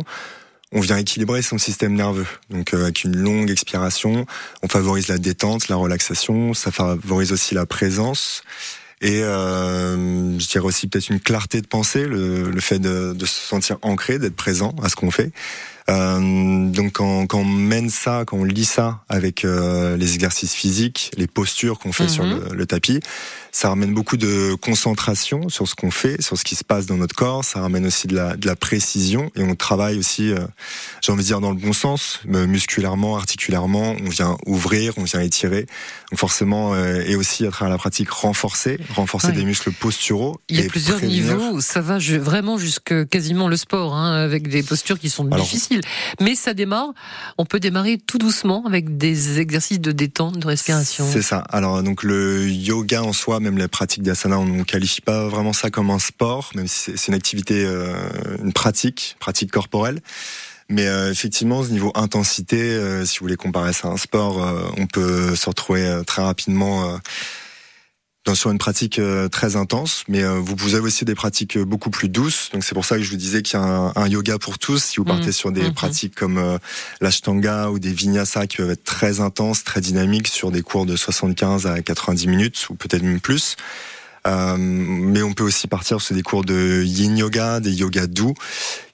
on 0.74 0.80
vient 0.80 0.98
équilibrer 0.98 1.42
son 1.42 1.58
système 1.58 1.94
nerveux. 1.94 2.28
Donc 2.50 2.74
euh, 2.74 2.84
avec 2.84 3.04
une 3.04 3.16
longue 3.16 3.50
expiration, 3.50 4.26
on 4.62 4.68
favorise 4.68 5.08
la 5.08 5.18
détente, 5.18 5.68
la 5.68 5.76
relaxation, 5.76 6.54
ça 6.54 6.72
favorise 6.72 7.32
aussi 7.32 7.56
la 7.56 7.66
présence 7.66 8.44
et 9.04 9.22
euh, 9.22 10.40
je 10.40 10.48
dirais 10.48 10.64
aussi 10.64 10.88
peut-être 10.88 11.10
une 11.10 11.20
clarté 11.20 11.62
de 11.62 11.68
pensée, 11.68 12.06
le, 12.06 12.50
le 12.50 12.62
fait 12.62 12.80
de, 12.80 13.14
de, 13.14 13.26
se 13.26 13.42
sentir 13.42 13.78
ancré, 13.82 14.18
d'être 14.18 14.36
présent 14.36 14.74
à 14.82 14.88
ce 14.88 14.96
qu'on 14.96 15.12
fait. 15.12 15.34
Euh, 15.90 16.70
donc 16.70 16.94
quand, 16.94 17.28
quand, 17.28 17.40
on 17.40 17.46
mène 17.46 17.90
ça, 17.90 18.24
quand 18.26 18.38
on 18.38 18.46
lit 18.46 18.64
ça 18.64 19.02
avec 19.10 19.44
euh, 19.44 19.98
les 19.98 20.14
exercices 20.14 20.54
physiques, 20.54 21.12
les 21.18 21.28
postures 21.28 21.80
qu'on 21.80 21.92
fait 21.92 22.08
sur 22.08 22.24
mhm. 22.24 22.40
le, 22.50 22.56
le, 22.56 22.66
tapis, 22.66 23.02
ça 23.54 23.70
ramène 23.70 23.94
beaucoup 23.94 24.18
de 24.18 24.56
concentration 24.56 25.48
sur 25.48 25.68
ce 25.68 25.76
qu'on 25.76 25.92
fait, 25.92 26.22
sur 26.22 26.38
ce 26.38 26.44
qui 26.44 26.56
se 26.56 26.66
passe 26.66 26.86
dans 26.86 26.98
notre 26.98 27.16
corps. 27.16 27.46
Ça 27.46 27.62
ramène 27.62 27.86
aussi 27.86 28.08
de 28.08 28.16
la, 28.16 28.36
de 28.36 28.46
la 28.46 28.58
précision 28.58 29.32
et 29.36 29.44
on 29.44 29.56
travaille 29.56 29.98
aussi, 29.98 30.32
euh, 30.32 30.46
j'ai 31.02 31.14
envie 31.14 31.22
de 31.22 31.28
dire 31.28 31.40
dans 31.40 31.52
le 31.52 31.58
bon 31.58 31.72
sens, 31.72 32.20
musculairement, 32.26 33.16
articulairement. 33.16 33.96
On 34.04 34.10
vient 34.10 34.38
ouvrir, 34.46 34.94
on 34.98 35.04
vient 35.04 35.22
étirer. 35.22 35.68
Donc 36.12 36.20
forcément, 36.20 36.74
euh, 36.74 37.02
et 37.06 37.16
aussi 37.16 37.46
à 37.46 37.52
travers 37.52 37.72
la 37.72 37.78
pratique 37.78 38.10
renforcer, 38.10 38.78
renforcer 38.94 39.32
des 39.32 39.46
muscles 39.46 39.72
posturaux. 39.72 40.40
Il 40.50 40.60
y 40.60 40.66
a 40.66 40.68
plusieurs 40.68 41.02
niveaux. 41.02 41.62
Ça 41.62 41.80
va 41.80 42.00
vraiment 42.00 42.58
jusque 42.58 43.08
quasiment 43.08 43.48
le 43.48 43.56
sport, 43.56 43.96
hein, 43.96 44.14
avec 44.14 44.50
des 44.50 44.64
postures 44.64 45.00
qui 45.00 45.10
sont 45.10 45.24
difficiles 45.24 45.54
mais 46.20 46.36
ça 46.36 46.54
démarre, 46.54 46.94
on 47.38 47.46
peut 47.46 47.60
démarrer 47.60 47.98
tout 47.98 48.18
doucement 48.18 48.66
avec 48.66 48.98
des 48.98 49.40
exercices 49.40 49.80
de 49.80 49.92
détente, 49.92 50.38
de 50.40 50.48
respiration. 50.48 51.06
C'est 51.12 51.22
ça. 51.22 51.40
Alors 51.50 51.84
donc 51.84 52.04
le 52.04 52.50
yoga 52.50 53.04
en 53.04 53.14
soi, 53.14 53.40
même 53.44 53.58
la 53.58 53.68
pratique 53.68 54.02
d'asana, 54.02 54.40
on 54.40 54.46
ne 54.46 54.64
qualifie 54.64 55.02
pas 55.02 55.28
vraiment 55.28 55.54
ça 55.54 55.70
comme 55.70 55.90
un 55.92 56.00
sport, 56.00 56.52
même 56.56 56.68
si 56.68 56.94
c'est 56.96 57.08
une 57.10 57.14
activité, 57.14 57.64
euh, 57.66 57.94
une 58.42 58.54
pratique, 58.54 59.16
pratique 59.20 59.52
corporelle. 59.52 60.00
Mais 60.70 60.88
euh, 60.88 61.12
effectivement, 61.12 61.64
ce 61.64 61.70
niveau 61.70 61.92
intensité, 61.94 62.60
euh, 62.60 63.06
si 63.06 63.20
vous 63.20 63.26
voulez 63.26 63.36
comparer 63.36 63.74
ça 63.74 63.90
à 63.90 63.92
un 63.92 63.98
sport, 63.98 64.38
on 64.78 64.88
peut 64.88 65.36
se 65.36 65.48
retrouver 65.50 66.02
très 66.08 66.24
rapidement 66.24 66.98
sur 68.34 68.52
une 68.52 68.58
pratique 68.58 69.00
euh, 69.00 69.28
très 69.28 69.58
intense, 69.58 70.06
mais 70.08 70.24
euh, 70.24 70.40
vous, 70.40 70.76
avez 70.76 70.86
aussi 70.86 71.04
des 71.04 71.14
pratiques 71.14 71.58
euh, 71.58 71.66
beaucoup 71.66 71.90
plus 71.90 72.08
douces. 72.08 72.50
Donc 72.54 72.64
c'est 72.64 72.74
pour 72.74 72.86
ça 72.86 72.96
que 72.96 73.04
je 73.04 73.12
vous 73.12 73.18
disais 73.18 73.42
qu'il 73.42 73.60
y 73.60 73.62
a 73.62 73.92
un, 73.96 74.08
yoga 74.08 74.40
pour 74.40 74.58
tous. 74.58 74.82
Si 74.82 74.98
vous 74.98 75.04
partez 75.04 75.30
mmh. 75.30 75.34
sur 75.34 75.52
des 75.52 75.70
mmh. 75.70 75.74
pratiques 75.74 76.16
comme 76.16 76.60
l'ashtanga 77.02 77.70
ou 77.70 77.80
des 77.80 77.92
vinyasa 77.92 78.48
qui 78.48 78.58
peuvent 78.58 78.72
être 78.72 78.84
très 78.84 79.20
intenses, 79.20 79.64
très 79.64 79.82
dynamiques 79.82 80.30
sur 80.30 80.52
des 80.52 80.62
cours 80.62 80.86
de 80.86 80.96
75 80.96 81.68
à 81.68 81.82
90 81.82 82.28
minutes 82.28 82.68
ou 82.70 82.76
peut-être 82.76 83.04
même 83.04 83.20
plus. 83.20 83.58
Euh, 84.26 84.56
mais 84.58 85.22
on 85.22 85.34
peut 85.34 85.44
aussi 85.44 85.68
partir 85.68 86.00
sur 86.02 86.16
des 86.16 86.22
cours 86.22 86.46
de 86.46 86.84
yin 86.84 87.18
yoga, 87.18 87.60
des 87.60 87.74
yoga 87.74 88.08
doux, 88.08 88.34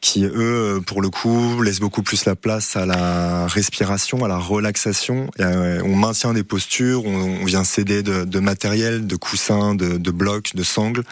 qui 0.02 0.24
eux, 0.24 0.82
pour 0.86 1.02
le 1.02 1.10
coup, 1.10 1.62
laissent 1.62 1.80
beaucoup 1.80 2.02
plus 2.02 2.26
la 2.26 2.36
place 2.36 2.76
à 2.76 2.86
la 2.86 3.46
respiration, 3.48 4.24
à 4.26 4.28
la 4.28 4.38
relaxation. 4.38 5.30
Euh, 5.40 5.82
on 5.84 5.96
maintient 5.96 6.34
des 6.34 6.44
postures, 6.44 7.06
on, 7.06 7.46
vient 7.46 7.64
céder 7.64 8.04
de, 8.04 8.40
matériel, 8.40 9.06
de 9.08 9.16
coussins, 9.16 9.76
de 9.76 10.12
blocs, 10.12 10.56
de 10.56 10.64
sangles 10.64 11.04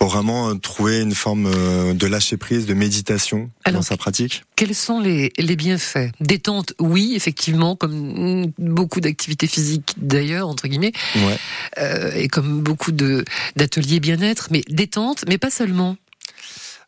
pour 0.00 0.08
vraiment 0.08 0.48
euh, 0.48 0.54
trouver 0.54 1.02
une 1.02 1.14
forme 1.14 1.44
euh, 1.46 1.92
de 1.92 2.06
lâcher 2.06 2.38
prise, 2.38 2.64
de 2.64 2.72
méditation 2.72 3.50
dans 3.70 3.82
sa 3.82 3.98
pratique. 3.98 4.44
Quels 4.56 4.74
sont 4.74 4.98
les, 4.98 5.30
les 5.36 5.56
bienfaits? 5.56 6.10
Détente, 6.20 6.72
oui, 6.78 7.12
effectivement, 7.14 7.76
comme 7.76 8.50
beaucoup 8.56 9.00
d'activités 9.00 9.46
physiques 9.46 9.92
d'ailleurs, 9.98 10.48
entre 10.48 10.68
guillemets, 10.68 10.92
ouais. 11.16 11.38
euh, 11.78 12.12
et 12.14 12.28
comme 12.28 12.62
beaucoup 12.62 12.92
de 12.92 13.26
d'ateliers 13.56 14.00
bien-être, 14.00 14.48
mais 14.50 14.62
détente, 14.70 15.26
mais 15.28 15.36
pas 15.36 15.50
seulement. 15.50 15.98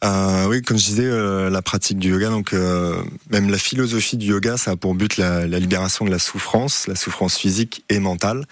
Euh, 0.05 0.47
oui, 0.49 0.63
comme 0.63 0.79
je 0.79 0.87
disais, 0.87 1.05
euh, 1.05 1.51
la 1.51 1.61
pratique 1.61 1.99
du 1.99 2.13
yoga, 2.13 2.31
donc 2.31 2.55
euh, 2.55 3.05
même 3.31 3.51
la 3.51 3.59
philosophie 3.59 4.17
du 4.17 4.29
yoga, 4.29 4.57
ça 4.57 4.71
a 4.71 4.77
pour 4.77 4.95
but 4.95 5.19
la, 5.19 5.47
la 5.47 5.59
libération 5.59 6.07
de 6.07 6.11
la 6.11 6.19
souffrance, 6.19 6.87
la 6.89 6.97
souffrance 6.97 7.37
physique 7.37 7.85
et 7.91 8.01
mentale. 8.01 8.47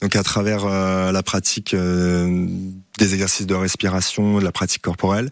Donc 0.00 0.16
à 0.16 0.22
travers 0.22 0.64
euh, 0.64 1.12
la 1.12 1.22
pratique 1.22 1.74
euh, 1.74 2.46
des 2.98 3.12
exercices 3.14 3.46
de 3.46 3.54
respiration, 3.54 4.38
de 4.38 4.44
la 4.44 4.52
pratique 4.52 4.82
corporelle, 4.82 5.30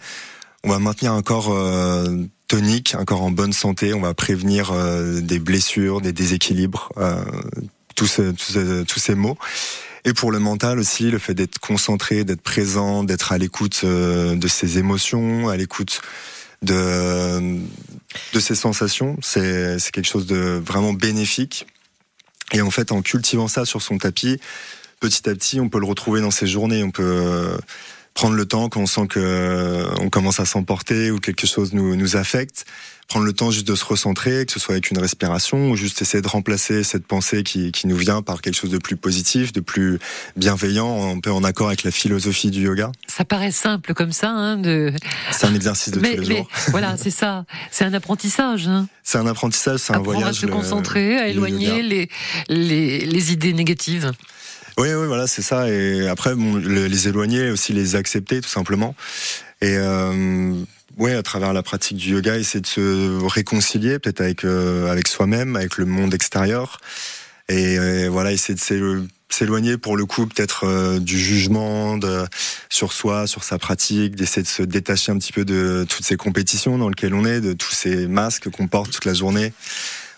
on 0.65 0.71
va 0.71 0.79
maintenir 0.79 1.13
un 1.13 1.23
corps 1.23 1.51
euh, 1.51 2.25
tonique, 2.49 2.95
un 2.95 3.05
corps 3.05 3.23
en 3.23 3.31
bonne 3.31 3.53
santé, 3.53 3.95
on 3.95 4.01
va 4.01 4.13
prévenir 4.15 4.73
des 5.23 5.39
blessures, 5.39 6.01
des 6.01 6.13
déséquilibres, 6.13 6.91
tous, 7.95 8.07
ces, 8.07 8.33
tous, 8.33 8.99
ces, 8.99 9.15
mots. 9.15 9.37
Et 10.07 10.15
pour 10.15 10.33
le 10.33 10.39
mental 10.39 10.79
aussi, 10.79 11.11
le 11.11 11.19
fait 11.19 11.35
d'être 11.35 11.59
concentré, 11.59 12.25
d'être 12.25 12.41
présent, 12.41 13.05
d'être 13.05 13.33
à 13.33 13.39
l'écoute 13.39 13.85
de 13.85 14.49
ses 14.49 14.79
émotions, 14.79 15.51
à 15.51 15.59
l'écoute 15.59 16.01
de, 16.63 17.59
de 18.33 18.41
ses 18.41 18.55
sensations, 18.55 19.19
c'est 19.21 19.79
quelque 19.93 20.09
chose 20.09 20.27
de 20.27 20.61
vraiment 20.65 20.95
bénéfique 20.95 21.67
et 22.53 22.63
en 22.63 22.71
fait, 22.71 22.93
en 22.93 23.03
cultivant 23.03 23.49
ça 23.49 23.65
sur 23.65 23.83
son 23.83 23.99
tapis, 23.99 24.41
petit 25.01 25.29
à 25.29 25.35
petit, 25.35 25.61
on 25.61 25.69
peut 25.69 25.81
le 25.81 25.87
retrouver 25.87 26.21
dans 26.21 26.31
ses 26.31 26.47
journées. 26.47 26.83
On 26.83 26.91
peut 26.91 27.03
euh, 27.05 27.59
prendre 28.19 28.35
le 28.35 28.47
temps 28.47 28.69
quand 28.69 28.81
on 28.81 28.87
sent 28.87 29.07
que 29.07 29.21
euh, 29.21 29.89
on 30.01 30.11
commence 30.11 30.41
à 30.41 30.45
s'emporter 30.45 31.13
ou 31.13 31.21
quelque 31.21 31.47
chose 31.47 31.73
nous, 31.73 31.95
nous 31.95 32.17
affecte, 32.17 32.65
prendre 33.07 33.25
le 33.25 33.33
temps 33.33 33.53
juste 33.53 33.69
de 33.69 33.77
se 33.77 33.85
recentrer, 33.85 34.45
que 34.45 34.53
ce 34.53 34.59
soit 34.59 34.75
avec 34.75 34.91
une 34.91 34.99
respiration 34.99 35.71
ou 35.71 35.77
juste 35.77 36.03
essayer 36.03 36.21
de 36.21 36.27
remplacer 36.27 36.83
cette 36.83 37.07
pensée 37.07 37.45
qui, 37.45 37.71
qui 37.71 37.87
nous 37.87 37.97
vient 37.97 38.21
par 38.23 38.41
quelque 38.43 38.57
chose 38.57 38.73
de 38.73 38.79
plus 38.79 38.97
positif, 38.97 39.53
de 39.53 39.61
plus 39.61 40.01
bienveillant, 40.35 41.15
un 41.15 41.21
peu 41.21 41.31
en 41.31 41.45
accord 41.45 41.69
avec 41.69 41.85
la 41.85 41.93
philosophie 41.93 42.51
du 42.51 42.63
yoga. 42.65 42.91
Ça 43.07 43.25
paraît 43.25 43.53
simple 43.53 43.95
comme 43.95 44.11
ça, 44.11 44.31
hein, 44.31 44.57
de. 44.57 44.93
C'est 45.31 45.47
un 45.47 45.55
exercice 45.55 45.93
de 45.93 46.01
tous 46.01 46.21
les 46.21 46.25
jours. 46.25 46.49
voilà, 46.71 46.97
c'est 46.97 47.11
ça. 47.11 47.45
C'est 47.71 47.85
un 47.85 47.95
apprentissage. 47.95 48.67
Hein. 48.67 48.89
C'est 49.05 49.19
un 49.19 49.29
apprentissage, 49.29 49.79
c'est 49.79 49.95
un 49.95 50.01
voyage. 50.01 50.27
À 50.27 50.33
se 50.33 50.47
concentrer, 50.47 51.17
à 51.19 51.29
éloigner 51.29 51.83
les, 51.83 52.09
les, 52.49 52.99
les 52.99 53.33
idées 53.33 53.53
négatives. 53.53 54.11
Oui, 54.79 54.95
oui, 54.95 55.07
voilà, 55.09 55.27
c'est 55.27 55.43
ça. 55.43 55.69
Et 55.69 56.07
après, 56.07 56.37
bon, 56.37 56.57
les 56.57 57.09
éloigner, 57.09 57.51
aussi 57.51 57.73
les 57.73 57.97
accepter, 57.97 58.41
tout 58.41 58.49
simplement. 58.49 58.95
Et 59.61 59.77
euh, 59.77 60.55
à 61.01 61.23
travers 61.25 61.53
la 61.53 61.65
pratique 61.65 61.97
du 61.97 62.13
yoga, 62.13 62.39
essayer 62.39 62.61
de 62.61 62.67
se 62.67 63.25
réconcilier, 63.27 63.99
peut-être 63.99 64.21
avec 64.21 64.45
euh, 64.45 64.89
avec 64.89 65.09
soi-même, 65.09 65.57
avec 65.57 65.79
le 65.79 65.85
monde 65.85 66.15
extérieur. 66.15 66.79
Et, 67.49 68.09
voilà, 68.09 68.31
essayer 68.31 68.55
de 68.55 69.09
s'éloigner 69.31 69.79
pour 69.79 69.97
le 69.97 70.07
coup 70.07 70.27
peut-être 70.27 70.65
euh, 70.65 71.01
du 71.01 71.19
jugement 71.19 71.97
de, 71.97 72.25
sur 72.69 72.93
soi, 72.93 73.27
sur 73.27 73.43
sa 73.43 73.59
pratique, 73.59 74.15
d'essayer 74.15 74.43
de 74.43 74.49
se 74.49 74.63
détacher 74.63 75.11
un 75.11 75.19
petit 75.19 75.33
peu 75.33 75.45
de 75.45 75.87
toutes 75.89 76.05
ces 76.05 76.17
compétitions 76.17 76.79
dans 76.79 76.89
lesquelles 76.89 77.15
on 77.15 77.25
est, 77.25 77.41
de 77.41 77.55
tous 77.55 77.73
ces 77.73 78.07
masques 78.07 78.49
qu'on 78.51 78.69
porte 78.69 78.93
toute 78.93 79.07
la 79.07 79.15
journée 79.15 79.53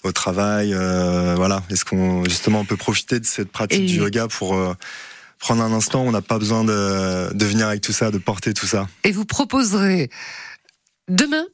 au 0.02 0.12
travail. 0.12 0.72
Euh, 0.74 1.34
voilà, 1.36 1.62
est-ce 1.70 1.84
qu'on 1.84 2.24
justement 2.24 2.60
on 2.60 2.64
peut 2.64 2.76
profiter 2.76 3.20
de 3.20 3.26
cette 3.26 3.50
pratique 3.50 3.86
du 3.86 3.96
yoga 3.96 4.28
pour 4.28 4.54
euh, 4.54 4.74
prendre 5.38 5.62
un 5.62 5.72
instant? 5.72 6.02
On 6.02 6.12
n'a 6.12 6.22
pas 6.22 6.38
besoin 6.38 6.64
de, 6.64 7.32
de 7.32 7.44
venir 7.44 7.68
avec 7.68 7.80
tout 7.80 7.92
ça, 7.92 8.10
de 8.10 8.18
porter 8.18 8.54
tout 8.54 8.66
ça. 8.66 8.88
Et 9.04 9.12
vous 9.12 9.24
proposerez 9.24 10.10
demain 11.08 11.44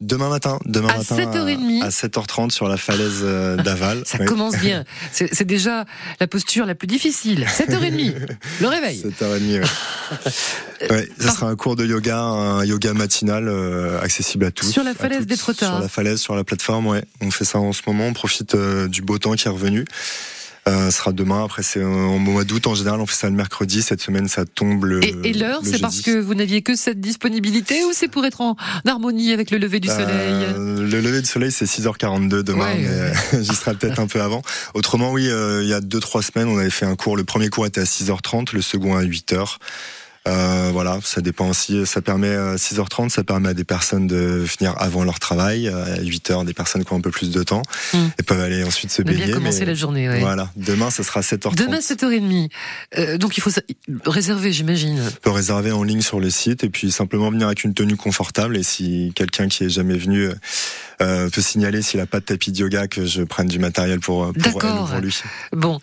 Demain 0.00 0.30
matin, 0.30 0.58
demain 0.64 0.88
à 0.88 0.96
matin 0.96 1.14
7h30. 1.14 1.82
à 1.82 1.90
7h30 1.90 2.50
sur 2.50 2.68
la 2.68 2.78
falaise 2.78 3.20
euh, 3.22 3.56
d'Aval. 3.62 4.02
Ça 4.06 4.18
commence 4.18 4.56
bien. 4.56 4.84
C'est 5.12 5.44
déjà 5.44 5.84
la 6.20 6.26
posture 6.26 6.64
la 6.64 6.74
plus 6.74 6.86
difficile. 6.86 7.44
7h30, 7.44 8.14
le 8.62 8.66
réveil. 8.66 9.04
7h30, 9.20 9.60
ouais. 9.60 10.90
ouais 10.90 11.08
ça 11.18 11.32
sera 11.32 11.48
un 11.48 11.56
cours 11.56 11.76
de 11.76 11.84
yoga, 11.84 12.18
un 12.18 12.64
yoga 12.64 12.94
matinal 12.94 13.46
euh, 13.48 14.00
accessible 14.00 14.46
à 14.46 14.50
tous. 14.50 14.70
Sur 14.70 14.84
la 14.84 14.94
falaise 14.94 15.26
d'Étretat. 15.26 15.66
Sur 15.66 15.80
la 15.80 15.88
falaise, 15.88 16.18
sur 16.18 16.34
la 16.34 16.44
plateforme, 16.44 16.86
ouais. 16.86 17.04
On 17.20 17.30
fait 17.30 17.44
ça 17.44 17.58
en 17.58 17.74
ce 17.74 17.82
moment, 17.86 18.06
on 18.06 18.14
profite 18.14 18.54
euh, 18.54 18.88
du 18.88 19.02
beau 19.02 19.18
temps 19.18 19.34
qui 19.34 19.48
est 19.48 19.50
revenu. 19.50 19.84
Euh, 20.68 20.90
sera 20.90 21.12
demain. 21.12 21.44
Après, 21.44 21.62
c'est 21.62 21.82
en 21.82 22.18
mois 22.18 22.44
d'août. 22.44 22.66
En 22.66 22.74
général, 22.74 23.00
on 23.00 23.06
fait 23.06 23.16
ça 23.16 23.28
le 23.28 23.34
mercredi. 23.34 23.80
Cette 23.80 24.02
semaine, 24.02 24.28
ça 24.28 24.44
tombe 24.44 24.84
le. 24.84 25.02
Et, 25.02 25.14
et 25.24 25.32
l'heure, 25.32 25.60
c'est 25.64 25.80
parce 25.80 26.02
que 26.02 26.20
vous 26.20 26.34
n'aviez 26.34 26.62
que 26.62 26.76
cette 26.76 27.00
disponibilité 27.00 27.82
ou 27.84 27.92
c'est 27.92 28.08
pour 28.08 28.24
être 28.26 28.40
en 28.42 28.56
harmonie 28.86 29.32
avec 29.32 29.50
le 29.50 29.58
lever 29.58 29.80
du 29.80 29.88
bah, 29.88 29.96
soleil 29.96 30.46
Le 30.56 31.00
lever 31.00 31.22
du 31.22 31.26
soleil, 31.26 31.50
c'est 31.50 31.64
6h42 31.64 32.42
demain, 32.42 32.66
ouais, 32.66 33.12
mais 33.32 33.42
j'y 33.42 33.54
serai 33.54 33.74
peut-être 33.74 34.00
un 34.00 34.06
peu 34.06 34.20
avant. 34.20 34.42
Autrement, 34.74 35.12
oui, 35.12 35.28
euh, 35.28 35.62
il 35.62 35.68
y 35.68 35.74
a 35.74 35.80
deux 35.80 36.00
trois 36.00 36.22
semaines, 36.22 36.48
on 36.48 36.58
avait 36.58 36.70
fait 36.70 36.86
un 36.86 36.96
cours. 36.96 37.16
Le 37.16 37.24
premier 37.24 37.48
cours 37.48 37.66
était 37.66 37.80
à 37.80 37.84
6h30, 37.84 38.54
le 38.54 38.62
second 38.62 38.96
à 38.96 39.02
8h. 39.02 39.56
Euh, 40.28 40.68
voilà, 40.72 40.98
ça 41.02 41.20
dépend 41.22 41.48
aussi. 41.48 41.86
Ça 41.86 42.02
permet 42.02 42.34
à 42.34 42.56
6h30, 42.56 43.08
ça 43.08 43.24
permet 43.24 43.48
à 43.48 43.54
des 43.54 43.64
personnes 43.64 44.06
de 44.06 44.44
finir 44.46 44.74
avant 44.78 45.02
leur 45.02 45.18
travail. 45.18 45.68
À 45.68 45.96
8h, 46.02 46.44
des 46.44 46.52
personnes 46.52 46.84
qui 46.84 46.92
ont 46.92 46.96
un 46.96 47.00
peu 47.00 47.10
plus 47.10 47.30
de 47.30 47.42
temps 47.42 47.62
Mm. 47.92 47.98
et 48.18 48.22
peuvent 48.22 48.40
aller 48.40 48.62
ensuite 48.64 48.90
se 48.90 49.02
baigner. 49.02 49.24
bien 49.26 49.34
commencé 49.34 49.60
mais 49.60 49.66
la 49.66 49.74
journée, 49.74 50.08
ouais. 50.08 50.20
Voilà, 50.20 50.50
demain, 50.56 50.90
ça 50.90 51.02
sera 51.02 51.20
7h30. 51.22 51.56
Demain 51.56 51.78
7h30. 51.80 52.50
Euh, 52.98 53.18
donc 53.18 53.36
il 53.36 53.40
faut 53.40 53.50
réserver, 54.04 54.52
j'imagine. 54.52 55.00
On 55.00 55.20
peut 55.22 55.30
réserver 55.30 55.72
en 55.72 55.82
ligne 55.82 56.02
sur 56.02 56.20
le 56.20 56.30
site 56.30 56.64
et 56.64 56.68
puis 56.68 56.90
simplement 56.92 57.30
venir 57.30 57.46
avec 57.46 57.64
une 57.64 57.74
tenue 57.74 57.96
confortable. 57.96 58.56
Et 58.56 58.62
si 58.62 59.12
quelqu'un 59.14 59.48
qui 59.48 59.64
est 59.64 59.70
jamais 59.70 59.96
venu 59.96 60.28
euh, 61.00 61.28
peut 61.30 61.40
signaler 61.40 61.82
s'il 61.82 62.00
a 62.00 62.06
pas 62.06 62.20
de 62.20 62.24
tapis 62.24 62.52
de 62.52 62.58
yoga 62.58 62.86
que 62.88 63.06
je 63.06 63.22
prenne 63.22 63.46
du 63.48 63.58
matériel 63.58 64.00
pour 64.00 64.32
pour, 64.32 64.32
elle 64.36 64.50
ou 64.50 64.58
D'accord. 64.58 64.90
pour 64.90 65.00
lui. 65.00 65.16
Bon, 65.52 65.80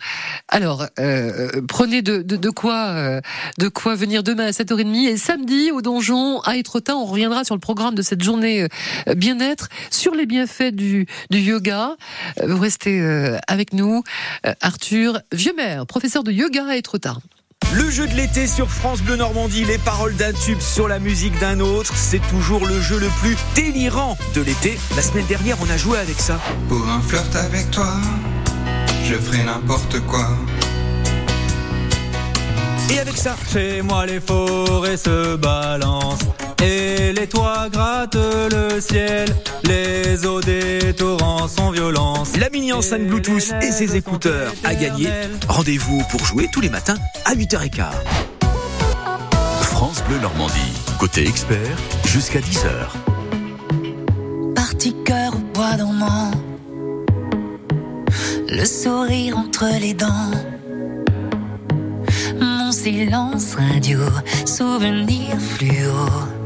alors 0.48 0.86
euh, 0.98 1.60
prenez 1.68 2.02
de, 2.02 2.22
de, 2.22 2.36
de 2.36 2.50
quoi 2.50 2.86
euh, 2.88 3.20
de 3.58 3.68
quoi 3.68 3.94
venir 3.94 4.22
demain 4.22 4.46
à 4.46 4.50
7h30 4.50 5.08
et 5.08 5.16
samedi 5.16 5.70
au 5.72 5.82
donjon 5.82 6.40
à 6.40 6.56
Étretat, 6.56 6.96
on 6.96 7.04
reviendra 7.06 7.44
sur 7.44 7.54
le 7.54 7.60
programme 7.60 7.94
de 7.94 8.02
cette 8.02 8.22
journée 8.22 8.62
euh, 9.08 9.14
bien-être, 9.14 9.68
sur 9.90 10.14
les 10.14 10.26
bienfaits 10.26 10.72
du, 10.74 11.06
du 11.30 11.38
yoga. 11.38 11.96
Euh, 12.40 12.54
Vous 12.54 12.60
restez 12.60 13.00
euh, 13.00 13.38
avec 13.46 13.72
nous, 13.72 14.02
Euh, 14.46 14.52
Arthur 14.60 15.20
Vieuxmer, 15.32 15.82
professeur 15.88 16.22
de 16.24 16.32
yoga 16.32 16.64
à 16.68 16.76
Étretat. 16.76 17.16
Le 17.74 17.90
jeu 17.90 18.06
de 18.06 18.14
l'été 18.14 18.46
sur 18.46 18.70
France 18.70 19.02
Bleu 19.02 19.16
Normandie, 19.16 19.64
les 19.64 19.76
paroles 19.76 20.16
d'un 20.16 20.32
tube 20.32 20.60
sur 20.60 20.88
la 20.88 20.98
musique 20.98 21.38
d'un 21.38 21.60
autre, 21.60 21.92
c'est 21.94 22.20
toujours 22.28 22.66
le 22.66 22.80
jeu 22.80 22.98
le 22.98 23.08
plus 23.20 23.36
délirant 23.54 24.16
de 24.34 24.40
l'été. 24.40 24.78
La 24.96 25.02
semaine 25.02 25.26
dernière, 25.26 25.58
on 25.60 25.70
a 25.70 25.76
joué 25.76 25.98
avec 25.98 26.18
ça. 26.18 26.40
Pour 26.68 26.88
un 26.88 27.00
flirt 27.02 27.36
avec 27.36 27.70
toi, 27.70 27.92
je 29.04 29.14
ferai 29.14 29.44
n'importe 29.44 30.00
quoi. 30.06 30.28
Et 32.90 32.98
avec 32.98 33.16
ça, 33.18 33.36
Chez 33.52 33.82
moi 33.82 34.06
les 34.06 34.20
forêts 34.20 34.96
se 34.96 35.36
balancent 35.36 36.24
et 36.62 37.12
les 37.12 37.26
toits 37.26 37.68
grattent 37.70 38.16
le 38.16 38.80
ciel. 38.80 39.28
Les 39.64 40.26
eaux 40.26 40.40
des 40.40 40.94
torrents 40.94 41.48
sont 41.48 41.70
violents. 41.70 42.24
la 42.38 42.50
mini 42.50 42.72
enceinte 42.72 43.06
Bluetooth 43.06 43.52
et 43.62 43.72
ses 43.72 43.96
écouteurs 43.96 44.52
à 44.64 44.74
gagner. 44.74 45.08
Rendez-vous 45.48 46.02
pour 46.10 46.24
jouer 46.24 46.48
tous 46.52 46.60
les 46.60 46.70
matins 46.70 46.96
à 47.24 47.34
8h15. 47.34 47.86
France 49.62 50.02
Bleu 50.08 50.18
Normandie. 50.18 50.72
Côté 50.98 51.28
expert, 51.28 51.76
jusqu'à 52.06 52.40
10h. 52.40 52.68
Parti 54.54 54.94
cœur 55.04 55.34
au 55.34 55.54
bois 55.54 55.76
dormant, 55.76 56.32
le 58.48 58.64
sourire 58.64 59.38
entre 59.38 59.66
les 59.80 59.94
dents. 59.94 60.32
Mon 62.40 62.72
silence 62.72 63.54
radio, 63.54 64.00
souvenir 64.44 65.38
fluo. 65.40 66.37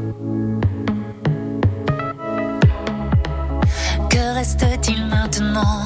Que 4.09 4.33
reste-t-il 4.35 5.05
maintenant 5.07 5.85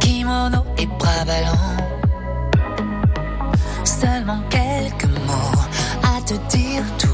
Kimono 0.00 0.64
et 0.78 0.86
bras 0.86 1.24
ballants. 1.26 1.76
Seulement 3.84 4.40
quelques 4.50 5.06
mots 5.26 5.60
à 6.02 6.20
te 6.22 6.34
dire 6.56 6.84
tout 6.98 7.13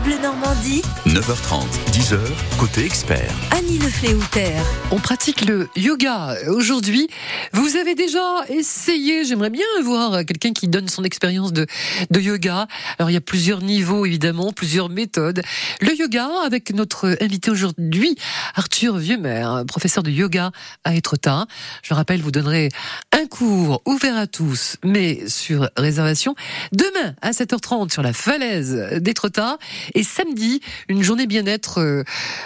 France 0.00 0.04
Bleu 0.04 0.18
Normandie, 0.22 0.82
9h30, 1.06 1.64
10h, 1.92 2.18
côté 2.58 2.84
expert. 2.84 3.32
Annie 3.50 3.78
Lefléouter. 3.78 4.52
On 4.90 4.98
pratique 4.98 5.44
le 5.46 5.68
yoga 5.76 6.36
aujourd'hui. 6.48 7.08
Vous 7.52 7.76
avez 7.76 7.94
déjà 7.94 8.44
essayé, 8.48 9.24
j'aimerais 9.24 9.50
bien 9.50 9.64
voir 9.82 10.24
quelqu'un 10.24 10.52
qui 10.52 10.68
donne 10.68 10.88
son 10.88 11.04
expérience 11.04 11.52
de, 11.52 11.66
de 12.10 12.20
yoga. 12.20 12.66
Alors 12.98 13.10
il 13.10 13.14
y 13.14 13.16
a 13.16 13.20
plusieurs 13.20 13.62
niveaux 13.62 14.06
évidemment, 14.06 14.52
plusieurs 14.52 14.88
méthodes. 14.88 15.42
Le 15.80 15.94
yoga 15.96 16.28
avec 16.44 16.74
notre 16.74 17.16
invité 17.20 17.50
aujourd'hui, 17.50 18.16
Arthur 18.54 18.96
Vieumer, 18.96 19.62
professeur 19.66 20.02
de 20.02 20.10
yoga 20.10 20.50
à 20.84 20.94
Étretat. 20.94 21.46
Je 21.82 21.94
rappelle, 21.94 22.20
vous 22.20 22.32
donnerez 22.32 22.68
un 23.12 23.26
cours 23.26 23.82
ouvert 23.86 24.16
à 24.16 24.26
tous, 24.26 24.76
mais 24.84 25.28
sur 25.28 25.68
réservation. 25.76 26.34
Demain 26.72 27.14
à 27.22 27.30
7h30 27.30 27.92
sur 27.92 28.02
la 28.02 28.12
falaise 28.12 29.00
d'Étretat. 29.00 29.58
Et 29.94 30.02
samedi, 30.02 30.60
une 30.88 31.02
journée 31.02 31.26
bien-être 31.26 31.80
euh, 31.80 32.04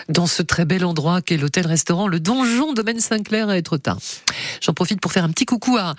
dans 0.08 0.26
ce 0.26 0.42
très 0.42 0.64
bel 0.64 0.84
endroit 0.84 1.20
qu'est 1.22 1.36
l'hôtel-restaurant 1.36 2.08
Le 2.08 2.20
Donjon 2.20 2.72
Domaine 2.72 3.00
Saint-Clair 3.00 3.48
à 3.48 3.58
Étretat. 3.58 3.96
J'en 4.60 4.72
profite 4.72 5.00
pour 5.00 5.12
faire 5.12 5.24
un 5.24 5.30
petit 5.30 5.44
coucou 5.46 5.76
à, 5.76 5.94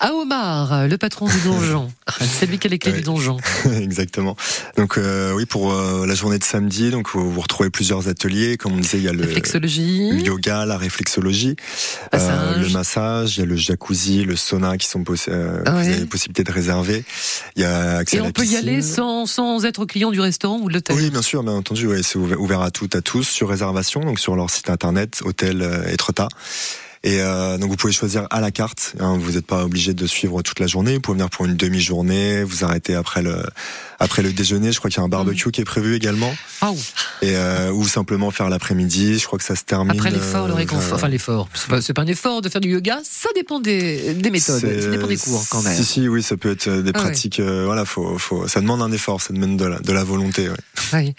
à 0.00 0.12
Omar, 0.12 0.86
le 0.88 0.98
patron 0.98 1.26
du 1.26 1.40
donjon. 1.40 1.90
C'est 2.20 2.46
lui 2.46 2.58
qui 2.58 2.66
a 2.66 2.70
les 2.70 2.78
clés 2.78 2.92
Oui. 2.92 2.98
du 2.98 3.04
donjon. 3.04 3.36
Exactement. 3.80 4.36
Donc 4.76 4.98
euh, 4.98 5.32
oui, 5.34 5.46
pour 5.46 5.72
euh, 5.72 6.06
la 6.06 6.14
journée 6.14 6.38
de 6.38 6.44
samedi, 6.44 6.90
donc 6.90 7.08
vous, 7.14 7.30
vous 7.30 7.40
retrouvez 7.40 7.70
plusieurs 7.70 8.08
ateliers. 8.08 8.56
Comme 8.56 8.72
on 8.74 8.78
disait, 8.78 8.98
il 8.98 9.04
y 9.04 9.08
a 9.08 9.12
le, 9.12 9.22
Réflexologie. 9.22 10.10
le 10.10 10.20
yoga, 10.20 10.64
la 10.66 10.76
réflexologie, 10.78 11.56
Massage. 12.12 12.56
euh, 12.56 12.62
le 12.62 12.68
massage, 12.70 13.36
il 13.36 13.40
y 13.40 13.42
a 13.42 13.46
le 13.46 13.56
jacuzzi, 13.56 14.24
le 14.24 14.36
sauna 14.36 14.76
qui 14.78 14.86
sont 14.88 15.02
possi- 15.02 15.30
ouais. 15.30 15.68
avez 15.68 16.06
possibilité 16.06 16.44
de 16.44 16.52
réserver. 16.52 17.04
Il 17.56 17.62
y 17.62 17.64
a 17.64 17.98
accès 17.98 18.16
Et 18.16 18.20
à 18.20 18.22
la 18.22 18.28
on 18.28 18.32
peut 18.32 18.44
y 18.44 18.56
aller 18.56 18.82
sans, 18.82 19.26
sans 19.26 19.64
être 19.64 19.84
client 19.84 20.10
du 20.10 20.20
restaurant 20.20 20.58
ou 20.60 20.68
de 20.68 20.74
l'hôtel. 20.74 20.87
Oui, 20.90 21.10
bien 21.10 21.22
sûr, 21.22 21.42
bien 21.42 21.52
entendu. 21.52 21.86
Ouais, 21.86 22.02
c'est 22.02 22.16
ouvert, 22.18 22.60
à 22.60 22.70
toutes, 22.70 22.94
à 22.94 23.02
tous, 23.02 23.24
sur 23.24 23.48
réservation, 23.48 24.00
donc 24.00 24.18
sur 24.18 24.36
leur 24.36 24.50
site 24.50 24.70
internet, 24.70 25.20
hôtel 25.24 25.62
euh, 25.62 25.88
Étretat. 25.88 26.28
Et 27.04 27.20
euh, 27.20 27.58
donc 27.58 27.70
vous 27.70 27.76
pouvez 27.76 27.92
choisir 27.92 28.26
à 28.30 28.40
la 28.40 28.50
carte. 28.50 28.94
hein, 29.00 29.16
vous 29.20 29.32
n'êtes 29.32 29.46
pas 29.46 29.64
obligé 29.64 29.94
de 29.94 30.06
suivre 30.06 30.42
toute 30.42 30.58
la 30.60 30.66
journée. 30.66 30.94
Vous 30.94 31.00
pouvez 31.00 31.16
venir 31.16 31.30
pour 31.30 31.44
une 31.46 31.56
demi-journée. 31.56 32.42
Vous 32.42 32.64
arrêtez 32.64 32.94
après 32.94 33.22
le 33.22 33.42
après 34.00 34.22
le 34.22 34.32
déjeuner. 34.32 34.70
Je 34.72 34.78
crois 34.78 34.90
qu'il 34.90 34.98
y 34.98 35.02
a 35.02 35.04
un 35.04 35.08
barbecue 35.08 35.50
qui 35.50 35.60
est 35.60 35.64
prévu 35.64 35.94
également. 35.96 36.32
Ah, 36.60 36.70
ou- 36.70 36.76
Et 37.22 37.36
euh, 37.36 37.72
ou 37.72 37.86
simplement 37.86 38.30
faire 38.30 38.48
l'après-midi. 38.48 39.18
Je 39.18 39.26
crois 39.26 39.38
que 39.38 39.44
ça 39.44 39.56
se 39.56 39.64
termine. 39.64 39.90
après 39.92 40.10
l'effort, 40.10 40.46
le 40.46 40.52
euh, 40.52 40.56
réconfort. 40.56 40.82
vers- 40.86 40.94
Enfin, 40.96 41.08
l'effort. 41.08 41.48
C'est 41.80 41.92
pas, 41.94 42.02
un 42.02 42.06
effort 42.06 42.42
de 42.42 42.48
faire 42.48 42.60
du 42.60 42.70
yoga. 42.70 42.98
Ça 43.04 43.28
dépend 43.34 43.60
des, 43.60 44.14
des 44.14 44.30
méthodes. 44.30 44.60
Ça 44.60 44.90
dépend 44.90 45.06
des 45.06 45.16
cours, 45.16 45.44
quand 45.50 45.62
même. 45.62 45.76
Si, 45.76 45.84
si, 45.84 46.08
oui, 46.08 46.22
ça 46.22 46.36
peut 46.36 46.50
être 46.52 46.68
euh, 46.68 46.82
des 46.82 46.90
Ah 46.94 46.98
ouais. 46.98 47.04
pratiques. 47.04 47.40
euh, 47.40 47.64
voilà, 47.64 47.84
faut, 47.84 48.18
faut, 48.18 48.46
ça 48.48 48.60
demande 48.60 48.82
un 48.82 48.92
effort, 48.92 49.20
ça 49.20 49.32
demande 49.32 49.56
de 49.56 49.64
la, 49.64 49.78
de 49.80 49.92
la 49.92 50.04
volonté. 50.04 50.48
Ouais. 50.48 50.56
Oui. 50.94 51.14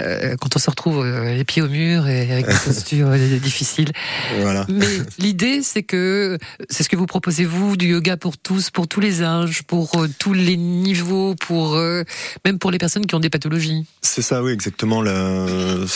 Euh, 0.00 0.34
quand 0.40 0.56
on 0.56 0.58
se 0.58 0.68
retrouve 0.70 1.04
euh, 1.04 1.32
les 1.34 1.44
pieds 1.44 1.62
au 1.62 1.68
mur 1.68 2.08
et 2.08 2.30
avec 2.32 2.46
des 2.48 2.54
postures 2.64 3.08
euh, 3.10 3.38
difficiles. 3.38 3.92
Voilà. 4.40 4.66
Mais 4.68 4.86
l'idée, 5.18 5.62
c'est 5.62 5.82
que 5.82 6.38
c'est 6.70 6.82
ce 6.82 6.88
que 6.88 6.96
vous 6.96 7.06
proposez 7.06 7.44
vous 7.44 7.76
du 7.76 7.88
yoga 7.88 8.16
pour 8.16 8.36
tous, 8.38 8.70
pour 8.70 8.88
tous 8.88 9.00
les 9.00 9.22
âges, 9.22 9.62
pour 9.62 9.94
euh, 10.00 10.08
tous 10.18 10.32
les 10.32 10.56
niveaux, 10.56 11.34
pour 11.34 11.74
euh, 11.76 12.02
même 12.44 12.58
pour 12.58 12.70
les 12.70 12.78
personnes 12.78 13.06
qui 13.06 13.14
ont 13.14 13.20
des 13.20 13.30
pathologies. 13.30 13.86
C'est 14.02 14.22
ça, 14.22 14.42
oui, 14.42 14.52
exactement. 14.52 15.00
Le, 15.02 15.86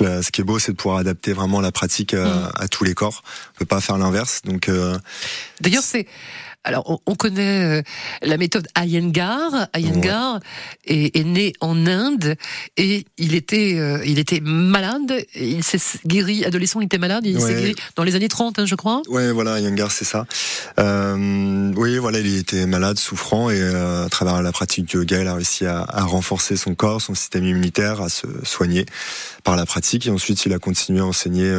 la- 0.00 0.22
ce 0.22 0.30
qui 0.30 0.40
est 0.40 0.44
beau, 0.44 0.58
c'est 0.58 0.72
de 0.72 0.76
pouvoir 0.76 0.98
adapter 0.98 1.32
vraiment 1.32 1.60
la 1.60 1.72
pratique 1.72 2.14
à, 2.14 2.24
Mm. 2.24 2.52
à 2.54 2.68
tous 2.68 2.84
les 2.84 2.94
corps. 2.94 3.22
On 3.54 3.58
peut 3.60 3.64
pas 3.66 3.80
faire 3.80 3.98
l'inverse. 3.98 4.42
Donc, 4.44 4.68
euh, 4.68 4.96
D'ailleurs, 5.60 5.82
c'est 5.82 6.06
alors 6.64 6.90
on, 6.90 6.98
on 7.06 7.14
connaît 7.14 7.78
euh, 7.80 7.82
la 8.22 8.36
méthode 8.36 8.66
Iyengar. 8.78 9.68
Iyengar 9.76 10.40
est, 10.86 11.16
est 11.16 11.24
né 11.24 11.52
en 11.60 11.86
Inde 11.86 12.36
et 12.76 13.04
il 13.18 13.34
était 13.34 13.76
euh, 13.78 14.02
il 14.04 14.18
était 14.18 14.40
malade. 14.40 15.24
Il 15.34 15.64
s'est 15.64 15.78
guéri 16.06 16.44
adolescent. 16.44 16.80
Il 16.80 16.84
était 16.86 16.98
malade. 16.98 17.24
Il 17.26 17.40
s'est 17.40 17.46
Ouais. 17.46 17.54
guéri 17.54 17.74
dans 17.96 18.04
les 18.04 18.14
années 18.14 18.28
30, 18.28 18.58
hein, 18.58 18.66
je 18.66 18.74
crois. 18.74 19.02
ouais, 19.08 19.32
voilà, 19.32 19.58
Yangar, 19.60 19.90
c'est 19.90 20.04
ça. 20.04 20.26
Euh, 20.78 21.72
oui, 21.76 21.98
voilà, 21.98 22.18
il 22.20 22.36
était 22.38 22.66
malade, 22.66 22.98
souffrant, 22.98 23.50
et 23.50 23.60
euh, 23.60 24.04
à 24.06 24.08
travers 24.08 24.42
la 24.42 24.52
pratique 24.52 24.84
du 24.86 24.96
yoga, 24.98 25.20
il 25.20 25.26
a 25.26 25.34
réussi 25.34 25.66
à, 25.66 25.84
à 25.88 26.02
renforcer 26.02 26.56
son 26.56 26.74
corps, 26.74 27.00
son 27.00 27.14
système 27.14 27.44
immunitaire, 27.44 28.00
à 28.00 28.08
se 28.08 28.26
soigner 28.44 28.86
par 29.44 29.56
la 29.56 29.66
pratique. 29.66 30.06
Et 30.06 30.10
ensuite, 30.10 30.44
il 30.46 30.52
a 30.52 30.58
continué 30.58 31.00
à 31.00 31.06
enseigner. 31.06 31.50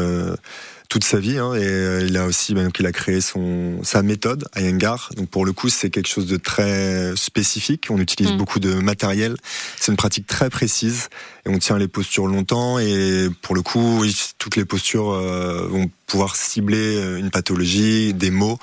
Toute 0.92 1.06
sa 1.06 1.20
vie 1.20 1.38
hein, 1.38 1.54
et 1.54 1.64
euh, 1.64 2.06
il 2.06 2.18
a 2.18 2.26
aussi 2.26 2.54
ben, 2.54 2.66
donc 2.66 2.78
il 2.78 2.86
a 2.86 2.92
créé 2.92 3.22
son 3.22 3.80
sa 3.82 4.04
méthode 4.04 4.50
Iyengar. 4.58 5.10
Donc 5.16 5.30
pour 5.30 5.46
le 5.46 5.54
coup 5.54 5.70
c'est 5.70 5.90
quelque 5.90 6.10
chose 6.10 6.28
de 6.28 6.36
très 6.36 7.16
spécifique. 7.16 7.88
On 7.90 7.98
utilise 7.98 8.34
Mm. 8.34 8.38
beaucoup 8.38 8.60
de 8.60 8.74
matériel. 8.74 9.38
C'est 9.80 9.92
une 9.92 9.98
pratique 9.98 10.28
très 10.28 10.50
précise 10.50 11.08
et 11.46 11.50
on 11.50 11.60
tient 11.60 11.78
les 11.78 11.88
postures 11.88 12.28
longtemps. 12.28 12.78
Et 12.78 13.30
pour 13.42 13.56
le 13.56 13.62
coup 13.62 14.02
oui, 14.02 14.14
toutes 14.38 14.58
les 14.58 14.66
postures 14.66 15.12
euh, 15.12 15.66
vont 15.70 15.90
pouvoir 16.08 16.36
cibler 16.36 16.98
une 17.18 17.32
pathologie 17.32 18.14
des 18.14 18.30
mots 18.30 18.60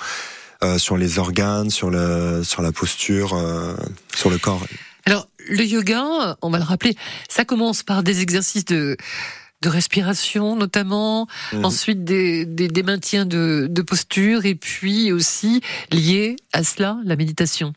euh, 0.63 0.77
sur 0.77 0.99
les 0.99 1.19
organes 1.19 1.71
sur 1.71 1.89
le 1.89 2.43
sur 2.45 2.61
la 2.61 2.73
posture 2.73 3.33
euh, 3.33 3.75
sur 4.15 4.29
le 4.29 4.37
corps. 4.37 4.67
Alors, 5.07 5.29
le 5.49 5.65
yoga, 5.65 6.37
on 6.43 6.51
va 6.51 6.59
le 6.59 6.65
rappeler, 6.65 6.95
ça 7.31 7.47
commence 7.47 7.83
par 7.83 8.03
des 8.03 8.21
exercices 8.21 8.67
de 8.67 8.99
de 9.63 9.69
respiration 9.69 10.57
notamment, 10.57 11.27
Mhm. 11.53 11.65
ensuite 11.65 12.05
des, 12.05 12.45
des, 12.45 12.69
des 12.69 12.83
maintiens 12.83 13.27
de, 13.27 13.67
de 13.69 13.83
posture 13.83 14.45
et 14.45 14.55
puis 14.55 15.11
aussi 15.13 15.61
lié 15.91 16.37
à 16.53 16.63
cela 16.65 16.99
la 17.05 17.17
méditation. 17.17 17.73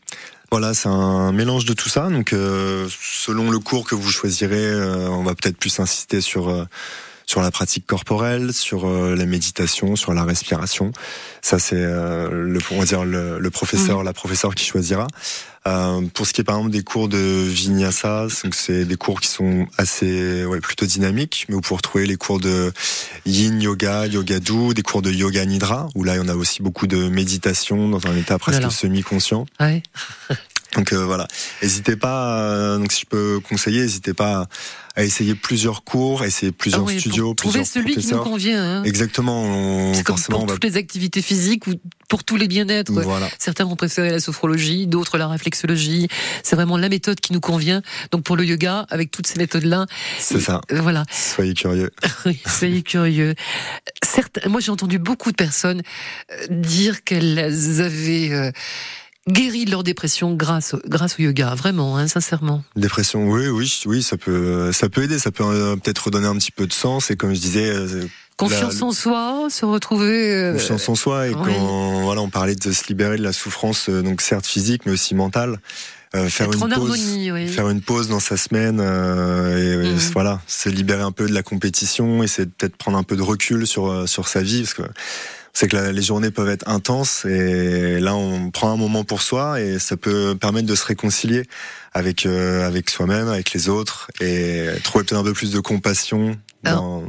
Voilà, 0.50 0.74
c'est 0.74 0.88
un 0.88 1.32
mélange 1.32 1.64
de 1.64 1.72
tout 1.72 1.88
ça. 1.88 2.10
Donc, 2.10 2.32
euh, 2.34 2.86
selon 3.00 3.50
le 3.50 3.58
cours 3.58 3.84
que 3.88 3.94
vous 3.94 4.10
choisirez, 4.10 4.62
euh, 4.66 5.08
on 5.08 5.22
va 5.22 5.34
peut-être 5.34 5.56
plus 5.56 5.80
insister 5.80 6.20
sur 6.20 6.50
euh, 6.50 6.64
sur 7.26 7.40
la 7.40 7.50
pratique 7.50 7.86
corporelle, 7.86 8.52
sur 8.52 8.86
euh, 8.86 9.14
la 9.16 9.26
méditation, 9.26 9.96
sur 9.96 10.14
la 10.14 10.24
respiration. 10.24 10.92
Ça, 11.40 11.58
c'est 11.58 11.76
euh, 11.76 12.30
le, 12.30 12.60
on 12.70 12.78
va 12.78 12.84
dire 12.84 13.04
le, 13.04 13.38
le 13.38 13.50
professeur, 13.50 14.02
la 14.02 14.12
professeure 14.12 14.54
qui 14.54 14.64
choisira. 14.64 15.06
Euh, 15.64 16.00
pour 16.12 16.26
ce 16.26 16.32
qui 16.32 16.40
est 16.40 16.44
par 16.44 16.56
exemple 16.56 16.72
des 16.72 16.82
cours 16.82 17.08
de 17.08 17.46
vinyasa, 17.46 18.26
donc 18.42 18.54
c'est 18.54 18.84
des 18.84 18.96
cours 18.96 19.20
qui 19.20 19.28
sont 19.28 19.68
assez, 19.78 20.44
ouais, 20.44 20.60
plutôt 20.60 20.86
dynamiques, 20.86 21.46
mais 21.48 21.54
vous 21.54 21.60
pouvez 21.60 21.76
retrouver 21.76 22.06
les 22.06 22.16
cours 22.16 22.40
de 22.40 22.72
yin 23.26 23.62
yoga, 23.62 24.06
yoga 24.06 24.40
do, 24.40 24.74
des 24.74 24.82
cours 24.82 25.02
de 25.02 25.12
yoga 25.12 25.44
nidra, 25.44 25.88
où 25.94 26.02
là, 26.02 26.16
il 26.16 26.18
y 26.18 26.20
en 26.20 26.28
a 26.28 26.34
aussi 26.34 26.62
beaucoup 26.62 26.88
de 26.88 27.08
méditation 27.08 27.88
dans 27.88 28.04
un 28.08 28.16
état 28.16 28.38
presque 28.40 28.72
semi-conscient. 28.72 29.46
Ouais. 29.60 29.84
Donc 30.74 30.92
euh, 30.92 31.04
voilà, 31.04 31.26
n'hésitez 31.62 31.96
pas. 31.96 32.40
euh, 32.40 32.78
donc 32.78 32.92
si 32.92 33.00
je 33.02 33.06
peux 33.06 33.40
conseiller, 33.40 33.80
n'hésitez 33.82 34.14
pas 34.14 34.46
à 34.94 35.04
essayer 35.04 35.34
plusieurs 35.34 35.84
cours, 35.84 36.22
essayer 36.24 36.52
plusieurs 36.52 36.82
Ah 36.82 36.84
oui, 36.84 36.94
pour 36.94 37.00
studios, 37.00 37.34
trouver 37.34 37.60
plusieurs 37.60 37.66
celui 37.84 37.96
qui 37.96 38.06
nous 38.12 38.22
convient. 38.22 38.62
hein. 38.80 38.82
Exactement. 38.84 39.92
C'est 39.94 40.02
comme 40.02 40.16
forcément, 40.16 40.38
pour 40.40 40.48
va. 40.48 40.54
toutes 40.54 40.64
les 40.64 40.76
activités 40.76 41.22
physiques 41.22 41.66
ou 41.66 41.72
pour 42.08 42.24
tous 42.24 42.36
les 42.36 42.46
bien-être. 42.46 42.92
Voilà. 42.92 43.28
Certains 43.38 43.64
vont 43.64 43.76
préférer 43.76 44.10
la 44.10 44.20
sophrologie, 44.20 44.86
d'autres 44.86 45.16
la 45.16 45.28
réflexologie. 45.28 46.08
C'est 46.42 46.56
vraiment 46.56 46.76
la 46.76 46.90
méthode 46.90 47.20
qui 47.20 47.32
nous 47.32 47.40
convient. 47.40 47.80
Donc 48.10 48.22
pour 48.22 48.36
le 48.36 48.44
yoga, 48.44 48.86
avec 48.90 49.10
toutes 49.10 49.26
ces 49.26 49.38
méthodes-là, 49.38 49.86
C'est 50.18 50.40
ça. 50.40 50.60
euh, 50.72 50.80
voilà. 50.82 51.04
Soyez 51.10 51.54
curieux. 51.54 51.90
Oui, 52.26 52.38
soyez 52.46 52.82
curieux. 52.82 53.34
Certes, 54.04 54.40
moi 54.46 54.60
j'ai 54.60 54.70
entendu 54.70 54.98
beaucoup 54.98 55.30
de 55.30 55.36
personnes 55.36 55.82
euh, 56.30 56.46
dire 56.50 57.02
qu'elles 57.02 57.80
avaient 57.80 58.30
euh, 58.30 58.50
guéri 59.28 59.64
de 59.64 59.70
leur 59.70 59.82
dépression 59.84 60.34
grâce 60.34 60.74
au, 60.74 60.80
grâce 60.86 61.18
au 61.18 61.22
yoga, 61.22 61.54
vraiment, 61.54 61.96
hein, 61.96 62.08
sincèrement. 62.08 62.62
Dépression, 62.76 63.28
oui, 63.30 63.48
oui, 63.48 63.80
oui, 63.86 64.02
ça 64.02 64.16
peut, 64.16 64.72
ça 64.72 64.88
peut 64.88 65.02
aider. 65.04 65.18
Ça 65.18 65.30
peut 65.30 65.44
euh, 65.44 65.76
peut-être 65.76 66.06
redonner 66.06 66.26
un 66.26 66.36
petit 66.36 66.50
peu 66.50 66.66
de 66.66 66.72
sens. 66.72 67.10
Et 67.10 67.16
comme 67.16 67.34
je 67.34 67.40
disais, 67.40 67.70
euh, 67.70 68.04
Confiance 68.36 68.80
La- 68.80 68.86
en 68.86 68.92
soi, 68.92 69.46
se 69.50 69.64
retrouver. 69.64 70.34
euh, 70.34 70.52
confiance 70.54 70.88
en 70.88 70.94
soi. 70.94 71.28
Et 71.28 71.34
oui. 71.34 71.36
quand 71.44 72.02
voilà, 72.02 72.22
on 72.22 72.30
parlait 72.30 72.54
de 72.56 72.72
se 72.72 72.86
libérer 72.88 73.16
de 73.16 73.22
la 73.22 73.32
souffrance, 73.32 73.88
donc 73.88 74.20
certes 74.22 74.46
physique, 74.46 74.82
mais 74.86 74.92
aussi 74.92 75.14
mentale. 75.14 75.58
euh, 76.14 76.28
faire 76.28 76.46
être 76.48 76.54
une 76.54 76.60
pause, 76.60 76.72
harmonie, 76.72 77.30
oui. 77.32 77.48
faire 77.48 77.68
une 77.70 77.80
pause 77.80 78.08
dans 78.08 78.20
sa 78.20 78.36
semaine 78.36 78.80
euh, 78.82 79.82
et, 79.84 79.86
et 79.88 79.92
Mhm. 79.92 79.98
voilà, 80.12 80.40
se 80.46 80.68
libérer 80.68 81.00
un 81.02 81.12
peu 81.12 81.26
de 81.26 81.32
la 81.32 81.42
compétition 81.42 82.22
et 82.22 82.26
c'est 82.26 82.46
peut-être 82.50 82.76
prendre 82.76 82.98
un 82.98 83.02
peu 83.02 83.16
de 83.16 83.22
recul 83.22 83.66
sur 83.66 84.06
sur 84.06 84.28
sa 84.28 84.42
vie 84.42 84.60
parce 84.62 84.74
que 84.74 84.82
c'est 85.52 85.68
que 85.68 85.76
la- 85.76 85.92
les 85.92 86.02
journées 86.02 86.30
peuvent 86.30 86.48
être 86.48 86.66
intenses 86.68 87.24
et 87.24 88.00
là 88.00 88.14
on 88.14 88.50
prend 88.50 88.70
un 88.72 88.76
moment 88.76 89.04
pour 89.04 89.22
soi 89.22 89.60
et 89.60 89.78
ça 89.78 89.96
peut 89.96 90.34
permettre 90.40 90.66
de 90.66 90.74
se 90.74 90.84
réconcilier 90.86 91.44
avec 91.92 92.24
euh, 92.26 92.66
avec 92.66 92.88
soi-même, 92.90 93.28
avec 93.28 93.52
les 93.52 93.68
autres 93.68 94.10
et 94.20 94.66
trouver 94.82 95.04
peut-être 95.04 95.20
un 95.20 95.24
peu 95.24 95.32
plus 95.34 95.52
de 95.52 95.60
compassion. 95.60 96.36
Dans... 96.62 97.04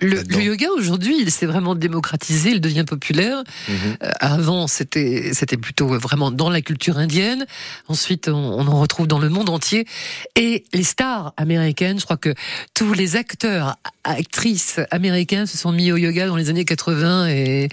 Le, 0.00 0.22
yoga 0.40 0.68
aujourd'hui, 0.76 1.16
il 1.20 1.30
s'est 1.30 1.46
vraiment 1.46 1.74
démocratisé, 1.74 2.50
il 2.50 2.60
devient 2.60 2.84
populaire. 2.86 3.42
Mhm. 3.68 3.74
Euh, 4.02 4.10
avant, 4.20 4.66
c'était 4.68 5.30
c'était 5.32 5.56
plutôt 5.56 5.88
vraiment 5.88 6.30
dans 6.30 6.50
la 6.50 6.60
culture 6.60 6.98
indienne. 6.98 7.46
Ensuite, 7.88 8.28
on, 8.28 8.36
on 8.36 8.66
en 8.68 8.80
retrouve 8.80 9.08
dans 9.08 9.18
le 9.18 9.28
monde 9.28 9.48
entier. 9.48 9.86
Et 10.36 10.64
les 10.72 10.84
stars 10.84 11.34
américaines, 11.36 11.98
je 11.98 12.04
crois 12.04 12.16
que 12.16 12.34
tous 12.74 12.92
les 12.92 13.16
acteurs, 13.16 13.76
actrices 14.04 14.80
américains 14.90 15.46
se 15.46 15.58
sont 15.58 15.72
mis 15.72 15.90
au 15.90 15.96
yoga 15.96 16.28
dans 16.28 16.36
les 16.36 16.48
années 16.48 16.64
80 16.64 17.28
et, 17.28 17.68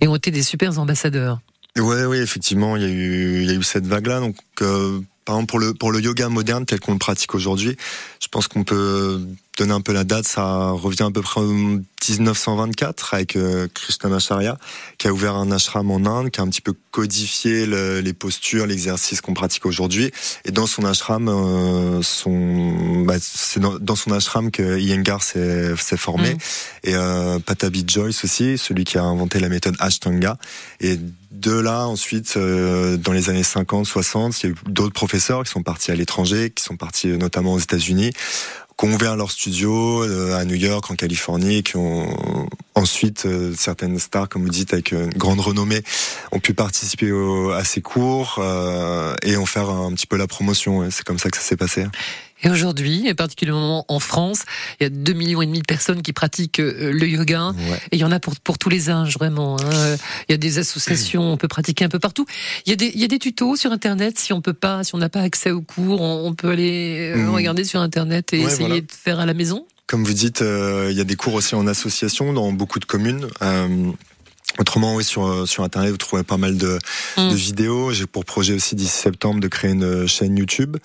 et 0.00 0.08
ont 0.08 0.16
été 0.16 0.30
des 0.30 0.42
super 0.42 0.78
ambassadeurs. 0.78 1.40
Ouais, 1.78 2.04
oui, 2.04 2.18
effectivement, 2.18 2.76
il 2.76 2.82
y 2.82 2.86
a 2.86 2.88
eu, 2.88 3.42
il 3.42 3.46
y 3.46 3.50
a 3.50 3.54
eu 3.54 3.62
cette 3.62 3.86
vague-là. 3.86 4.20
Donc, 4.20 4.36
euh, 4.60 5.00
par 5.24 5.36
exemple 5.36 5.50
pour 5.50 5.58
le 5.60 5.74
pour 5.74 5.92
le 5.92 6.00
yoga 6.00 6.28
moderne 6.28 6.66
tel 6.66 6.80
qu'on 6.80 6.92
le 6.92 6.98
pratique 6.98 7.34
aujourd'hui, 7.34 7.76
je 8.20 8.28
pense 8.28 8.48
qu'on 8.48 8.64
peut 8.64 9.20
donner 9.58 9.72
un 9.72 9.80
peu 9.80 9.92
la 9.92 10.04
date, 10.04 10.26
ça 10.26 10.70
revient 10.70 11.02
à 11.04 11.10
peu 11.10 11.20
près 11.22 11.40
en 11.40 11.44
1924 11.44 13.14
avec 13.14 13.36
euh, 13.36 13.68
Krishnamacharya 13.74 14.56
qui 14.98 15.08
a 15.08 15.12
ouvert 15.12 15.34
un 15.34 15.50
ashram 15.50 15.90
en 15.90 16.04
Inde, 16.06 16.30
qui 16.30 16.40
a 16.40 16.44
un 16.44 16.48
petit 16.48 16.60
peu 16.62 16.72
codifié 16.90 17.66
le- 17.66 18.00
les 18.00 18.12
postures, 18.12 18.66
l'exercice 18.66 19.20
qu'on 19.20 19.34
pratique 19.34 19.66
aujourd'hui. 19.66 20.10
Et 20.44 20.50
dans 20.50 20.66
son 20.66 20.84
ashram, 20.84 21.28
euh, 21.28 22.02
son, 22.02 23.02
bah, 23.02 23.16
c'est 23.20 23.60
dans, 23.60 23.78
dans 23.78 23.96
son 23.96 24.12
ashram 24.12 24.50
que 24.50 24.78
Iyengar 24.78 25.22
s'est 25.22 25.74
s'est 25.76 25.96
formé. 25.98 26.34
Mm. 26.34 26.38
Et 26.84 26.94
euh, 26.94 27.38
Patabi 27.38 27.84
Joyce 27.86 28.24
aussi, 28.24 28.56
celui 28.58 28.84
qui 28.84 28.96
a 28.98 29.02
inventé 29.02 29.40
la 29.40 29.48
méthode 29.48 29.76
Ashtanga. 29.78 30.38
Et 30.80 30.98
de 31.30 31.52
là, 31.52 31.86
ensuite, 31.86 32.34
euh, 32.36 32.96
dans 32.96 33.12
les 33.12 33.30
années 33.30 33.44
50, 33.44 33.86
60, 33.86 34.42
il 34.42 34.46
y 34.46 34.48
a 34.48 34.52
eu 34.52 34.56
d'autres 34.66 34.92
professeurs 34.92 35.44
qui 35.44 35.50
sont 35.50 35.62
partis 35.62 35.90
à 35.90 35.94
l'étranger, 35.94 36.50
qui 36.50 36.62
sont 36.64 36.76
partis 36.76 37.08
notamment 37.08 37.52
aux 37.54 37.58
États-Unis, 37.58 38.09
qui 38.80 38.86
ont 38.86 38.94
ouvert 38.94 39.14
leur 39.16 39.30
studio 39.30 40.02
euh, 40.02 40.34
à 40.38 40.44
New 40.44 40.54
York, 40.54 40.90
en 40.90 40.94
Californie, 40.94 41.62
qui 41.62 41.76
ont 41.76 42.48
ensuite 42.74 43.26
euh, 43.26 43.52
certaines 43.54 43.98
stars, 43.98 44.28
comme 44.28 44.42
vous 44.42 44.48
dites, 44.48 44.72
avec 44.72 44.92
une 44.92 45.10
grande 45.10 45.40
renommée, 45.40 45.82
ont 46.32 46.40
pu 46.40 46.54
participer 46.54 47.12
à 47.54 47.64
ces 47.64 47.82
cours 47.82 48.36
euh, 48.38 49.14
et 49.22 49.36
en 49.36 49.44
faire 49.44 49.68
un 49.68 49.92
petit 49.92 50.06
peu 50.06 50.16
la 50.16 50.26
promotion. 50.26 50.90
C'est 50.90 51.04
comme 51.04 51.18
ça 51.18 51.28
que 51.28 51.36
ça 51.36 51.42
s'est 51.42 51.56
passé. 51.56 51.84
Et 52.42 52.50
aujourd'hui, 52.50 53.06
et 53.06 53.14
particulièrement 53.14 53.84
en 53.88 54.00
France, 54.00 54.42
il 54.80 54.84
y 54.84 54.86
a 54.86 54.90
2 54.90 55.12
millions 55.12 55.42
et 55.42 55.46
demi 55.46 55.60
de 55.60 55.66
personnes 55.66 56.02
qui 56.02 56.12
pratiquent 56.12 56.60
euh, 56.60 56.90
le 56.92 57.06
yoga. 57.08 57.48
Ouais. 57.50 57.78
Et 57.92 57.96
il 57.96 57.98
y 58.00 58.04
en 58.04 58.12
a 58.12 58.20
pour, 58.20 58.34
pour 58.40 58.58
tous 58.58 58.68
les 58.68 58.88
âges, 58.90 59.16
vraiment. 59.18 59.58
hein. 59.60 59.96
Il 60.28 60.32
y 60.32 60.34
a 60.34 60.38
des 60.38 60.58
associations, 60.58 61.32
on 61.32 61.36
peut 61.36 61.48
pratiquer 61.48 61.84
un 61.84 61.88
peu 61.88 61.98
partout. 61.98 62.26
Il 62.66 62.70
y 62.70 62.72
a 62.72 62.76
des, 62.76 62.90
il 62.94 63.00
y 63.00 63.04
a 63.04 63.08
des 63.08 63.18
tutos 63.18 63.56
sur 63.56 63.72
Internet. 63.72 64.18
Si 64.18 64.32
on 64.32 64.40
peut 64.40 64.52
pas, 64.54 64.84
si 64.84 64.94
on 64.94 64.98
n'a 64.98 65.08
pas 65.08 65.20
accès 65.20 65.50
aux 65.50 65.62
cours, 65.62 66.00
on, 66.00 66.26
on 66.26 66.34
peut 66.34 66.50
aller 66.50 67.10
euh, 67.12 67.16
Mhm. 67.16 67.34
regarder 67.34 67.64
sur 67.64 67.80
Internet 67.80 68.32
et 68.32 68.38
Ouais, 68.38 68.44
essayer 68.46 68.66
voilà. 68.68 68.80
de 68.80 68.86
faire 68.90 69.20
à 69.20 69.26
la 69.26 69.34
maison. 69.34 69.66
Comme 69.86 70.04
vous 70.04 70.12
dites, 70.14 70.40
euh, 70.40 70.88
il 70.90 70.96
y 70.96 71.00
a 71.00 71.04
des 71.04 71.16
cours 71.16 71.34
aussi 71.34 71.54
en 71.56 71.66
association 71.66 72.32
dans 72.32 72.52
beaucoup 72.52 72.78
de 72.78 72.84
communes. 72.84 73.26
Euh, 73.42 73.90
Autrement, 74.58 74.94
oui, 74.96 75.04
sur, 75.04 75.26
euh, 75.26 75.46
sur 75.46 75.62
Internet, 75.64 75.90
vous 75.92 75.96
trouvez 75.96 76.22
pas 76.22 76.36
mal 76.36 76.56
de, 76.58 76.78
Mm. 77.16 77.28
de 77.30 77.34
vidéos. 77.34 77.92
J'ai 77.92 78.06
pour 78.06 78.24
projet 78.24 78.52
aussi 78.54 78.74
d'ici 78.74 78.90
septembre 78.98 79.40
de 79.40 79.48
créer 79.48 79.70
une 79.72 80.06
chaîne 80.06 80.36
YouTube 80.36 80.76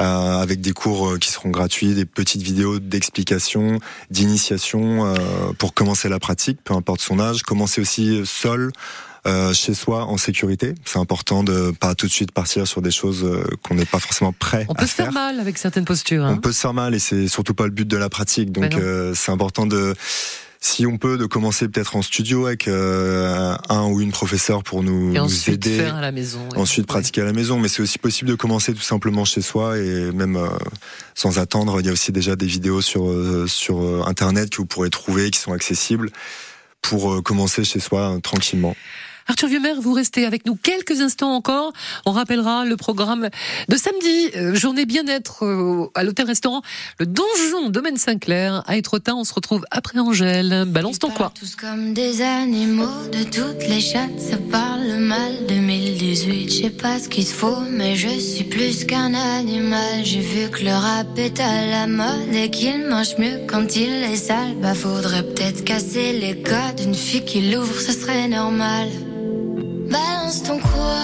euh, 0.00 0.38
avec 0.40 0.60
des 0.60 0.72
cours 0.72 1.08
euh, 1.08 1.18
qui 1.18 1.30
seront 1.32 1.48
gratuits, 1.50 1.94
des 1.94 2.04
petites 2.04 2.42
vidéos 2.42 2.78
d'explication, 2.78 3.80
d'initiation 4.10 5.06
euh, 5.06 5.16
pour 5.58 5.74
commencer 5.74 6.08
la 6.08 6.18
pratique, 6.18 6.58
peu 6.62 6.74
importe 6.74 7.00
son 7.00 7.18
âge. 7.18 7.42
Commencer 7.42 7.80
aussi 7.80 8.20
seul. 8.24 8.70
euh, 9.26 9.52
chez 9.52 9.74
soi 9.74 10.04
en 10.04 10.18
sécurité, 10.18 10.76
c'est 10.84 11.00
important 11.00 11.42
de 11.42 11.72
pas 11.80 11.96
tout 11.96 12.06
de 12.06 12.12
suite 12.12 12.30
partir 12.30 12.64
sur 12.68 12.80
des 12.80 12.92
choses 12.92 13.24
euh, 13.24 13.42
qu'on 13.64 13.74
n'est 13.74 13.84
pas 13.84 13.98
forcément 13.98 14.32
prêt 14.32 14.66
On 14.68 14.74
à 14.74 14.76
peut 14.76 14.86
se 14.86 14.92
faire 14.94 15.06
faire. 15.06 15.14
mal 15.14 15.40
avec 15.40 15.58
certaines 15.58 15.84
postures. 15.84 16.22
On 16.22 16.26
Hein. 16.26 16.36
peut 16.36 16.52
se 16.52 16.60
faire 16.60 16.74
mal 16.74 16.94
et 16.94 17.00
c'est 17.00 17.26
surtout 17.26 17.52
pas 17.54 17.64
le 17.64 17.72
but 17.72 17.88
de 17.88 17.96
la 17.96 18.08
pratique. 18.08 18.52
Donc 18.52 18.70
non. 18.74 18.78
euh, 18.78 19.14
c'est 19.16 19.32
important 19.32 19.66
de, 19.66 19.96
si 20.60 20.86
on 20.86 20.98
peut, 20.98 21.16
de 21.18 21.26
commencer 21.26 21.68
peut-être 21.68 21.96
en 21.96 22.02
studio 22.02 22.46
avec 22.46 22.66
euh, 22.68 23.54
un 23.68 23.84
ou 23.86 24.00
une 24.00 24.10
professeur 24.10 24.62
pour 24.62 24.82
nous, 24.82 25.10
Et 25.10 25.18
nous 25.18 25.24
ensuite 25.24 25.66
aider. 25.66 25.76
faire 25.78 25.96
à 25.96 26.00
la 26.00 26.12
maison. 26.12 26.40
ouais. 26.52 26.58
Ensuite 26.58 26.84
Ouais. 26.84 26.86
pratiquer 26.94 27.20
à 27.20 27.24
la 27.24 27.32
maison, 27.32 27.58
mais 27.58 27.68
c'est 27.68 27.82
aussi 27.82 27.98
possible 27.98 28.30
de 28.30 28.34
commencer 28.34 28.74
tout 28.74 28.80
simplement 28.82 29.24
chez 29.24 29.42
soi 29.42 29.78
et 29.78 30.10
même 30.12 30.36
euh, 30.36 30.48
sans 31.14 31.38
attendre. 31.38 31.80
Il 31.80 31.86
y 31.86 31.88
a 31.88 31.92
aussi 31.92 32.10
déjà 32.12 32.36
des 32.36 32.46
vidéos 32.46 32.80
sur 32.80 33.08
euh, 33.08 33.46
sur 33.46 33.80
euh, 33.82 34.02
internet 34.06 34.50
que 34.50 34.56
vous 34.56 34.66
pourrez 34.66 34.90
trouver 34.90 35.30
qui 35.30 35.38
sont 35.40 35.52
accessibles 35.52 36.10
pour 36.82 37.12
euh, 37.12 37.22
commencer 37.22 37.64
chez 37.64 37.80
soi 37.80 38.14
euh, 38.16 38.20
tranquillement. 38.20 38.74
Arthur 39.28 39.48
Vieumer, 39.48 39.74
vous 39.80 39.92
restez 39.92 40.24
avec 40.24 40.46
nous 40.46 40.54
quelques 40.54 41.00
instants 41.00 41.34
encore. 41.34 41.72
On 42.04 42.12
rappellera 42.12 42.64
le 42.64 42.76
programme 42.76 43.28
de 43.68 43.76
samedi, 43.76 44.30
euh, 44.36 44.54
journée 44.54 44.86
bien-être 44.86 45.44
euh, 45.44 45.90
à 45.96 46.04
l'hôtel-restaurant 46.04 46.62
Le 47.00 47.06
Donjon 47.06 47.70
Domaine 47.70 47.96
Saint-Clair 47.96 48.62
à 48.66 48.76
Étretat. 48.76 49.16
On 49.16 49.24
se 49.24 49.34
retrouve 49.34 49.64
après 49.72 49.98
Angèle. 49.98 50.64
Balance 50.68 51.00
ton 51.00 51.10
quoi 51.10 51.32
Tous 51.38 51.56
comme 51.56 51.92
des 51.92 52.22
animaux 52.22 53.06
de 53.12 53.24
toutes 53.24 53.68
les 53.68 53.80
chattes, 53.80 54.20
ça 54.20 54.36
parle 54.50 54.96
mal. 54.98 55.32
2018, 55.48 56.48
je 56.48 56.62
sais 56.62 56.70
pas 56.70 57.00
ce 57.00 57.08
qu'il 57.08 57.26
faut, 57.26 57.60
mais 57.70 57.96
je 57.96 58.08
suis 58.08 58.44
plus 58.44 58.84
qu'un 58.84 59.12
animal. 59.14 60.04
J'ai 60.04 60.20
vu 60.20 60.50
que 60.50 60.62
le 60.62 60.72
rap 60.72 61.18
est 61.18 61.40
à 61.40 61.66
la 61.66 61.86
mode 61.88 62.32
et 62.32 62.48
qu'il 62.50 62.86
mange 62.86 63.18
mieux 63.18 63.40
quand 63.48 63.74
il 63.74 64.04
est 64.04 64.16
sale. 64.16 64.54
Bah 64.62 64.74
faudrait 64.74 65.24
peut-être 65.24 65.64
casser 65.64 66.12
les 66.12 66.42
codes. 66.42 66.80
Une 66.84 66.94
fille 66.94 67.24
qui 67.24 67.50
l'ouvre, 67.50 67.80
ce 67.80 67.92
serait 67.92 68.28
normal. 68.28 68.88
Balance 69.90 70.42
ton 70.42 70.58
quoi. 70.58 71.02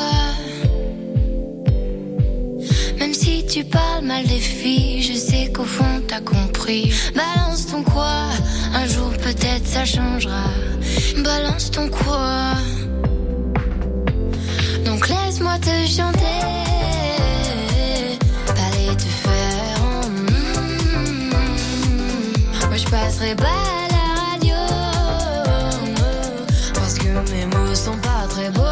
Même 2.99 3.15
si 3.15 3.45
tu 3.47 3.65
parles 3.65 4.05
mal 4.05 4.25
des 4.27 4.39
filles, 4.41 5.03
je 5.03 5.15
sais 5.15 5.51
qu'au 5.53 5.65
fond 5.65 6.03
t'as 6.09 6.21
compris. 6.21 6.93
Balance 7.15 7.67
ton 7.67 7.83
quoi, 7.83 8.29
un 8.75 8.87
jour 8.87 9.11
peut-être 9.23 9.67
ça 9.67 9.85
changera. 9.85 10.45
Balance 11.19 11.71
ton 11.71 11.89
quoi. 11.89 12.55
Donc 14.85 15.09
laisse-moi 15.09 15.59
te 15.59 15.87
chanter. 15.87 16.41
T'allais 18.47 18.95
te 18.97 19.11
faire. 19.25 19.79
mm. 20.11 21.31
Moi 22.69 22.77
je 22.77 22.85
passerai 22.87 23.35
pas 23.37 23.45
à 23.45 23.89
la 23.97 24.05
radio. 24.33 24.57
Parce 26.75 26.95
que 26.95 27.09
mes 27.33 27.47
mots 27.47 27.75
sont 27.75 27.99
pas 27.99 28.27
très 28.29 28.51
beaux. 28.51 28.72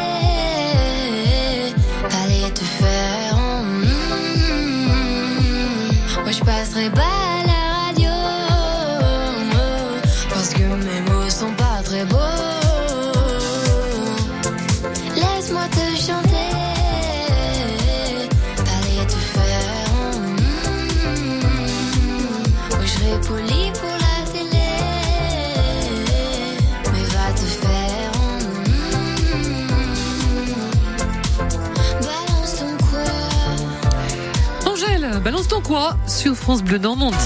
Quoi. 35.59 35.97
Sur 36.07 36.35
France 36.35 36.63
Bleu 36.63 36.77
Normandie. 36.77 37.17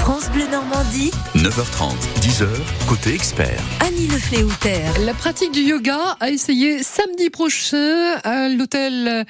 France 0.00 0.28
Bleu 0.30 0.46
Normandie, 0.50 1.10
9h30, 1.36 1.92
10h, 2.20 2.46
côté 2.88 3.14
expert. 3.14 3.60
Annie 3.80 4.06
Lefléouter. 4.08 4.80
La 5.04 5.14
pratique 5.14 5.52
du 5.52 5.60
yoga 5.60 6.16
a 6.20 6.30
essayé 6.30 6.82
samedi 6.82 7.30
prochain 7.30 8.16
à 8.24 8.48
l'hôtel 8.48 9.24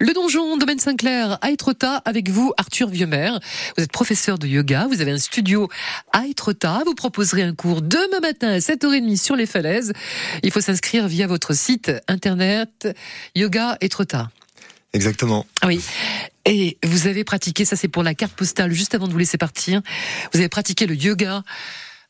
Le 0.00 0.12
Donjon, 0.12 0.56
domaine 0.56 0.78
Saint-Clair, 0.78 1.38
à 1.42 1.50
Étretat, 1.50 2.02
avec 2.04 2.28
vous, 2.28 2.52
Arthur 2.56 2.88
Vieumer. 2.88 3.32
Vous 3.76 3.84
êtes 3.84 3.92
professeur 3.92 4.38
de 4.38 4.46
yoga, 4.46 4.86
vous 4.88 5.00
avez 5.00 5.12
un 5.12 5.18
studio 5.18 5.68
à 6.12 6.26
Étretat, 6.26 6.82
vous 6.86 6.94
proposerez 6.94 7.42
un 7.42 7.54
cours 7.54 7.82
demain 7.82 8.20
matin 8.20 8.48
à 8.48 8.58
7h30 8.58 9.16
sur 9.16 9.36
les 9.36 9.46
falaises. 9.46 9.92
Il 10.42 10.50
faut 10.50 10.60
s'inscrire 10.60 11.08
via 11.08 11.26
votre 11.26 11.54
site 11.54 11.92
internet 12.08 12.88
Yoga 13.34 13.78
Étretat. 13.80 14.28
Exactement. 14.96 15.46
Ah 15.60 15.66
Oui. 15.68 15.80
Et 16.44 16.78
vous 16.84 17.06
avez 17.06 17.24
pratiqué, 17.24 17.64
ça 17.64 17.76
c'est 17.76 17.88
pour 17.88 18.02
la 18.02 18.14
carte 18.14 18.32
postale, 18.32 18.72
juste 18.72 18.94
avant 18.94 19.06
de 19.08 19.12
vous 19.12 19.18
laisser 19.18 19.36
partir, 19.38 19.82
vous 20.32 20.38
avez 20.38 20.48
pratiqué 20.48 20.86
le 20.86 20.94
yoga 20.94 21.42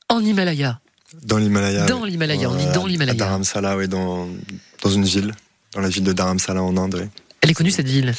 en 0.09 0.21
Himalaya. 0.25 0.79
Dans 1.23 1.39
l'Himalaya. 1.39 1.87
Dans 1.87 2.03
oui. 2.03 2.11
l'Himalaya, 2.11 2.51
on 2.51 2.55
dit 2.57 2.67
Euh, 2.67 2.73
dans 2.75 2.87
l'Himalaya. 2.87 3.15
À 3.15 3.17
Dharamsala, 3.17 3.77
oui, 3.77 3.89
dans, 3.89 4.29
dans 4.83 4.91
une 4.91 5.05
ville, 5.05 5.33
dans 5.73 5.81
la 5.81 5.89
ville 5.89 6.05
de 6.05 6.13
Dharamsala 6.13 6.63
en 6.63 6.77
Inde. 6.77 6.97
oui. 7.01 7.09
Elle 7.41 7.51
est 7.51 7.55
connue 7.55 7.71
cette 7.71 7.89
ville? 7.89 8.15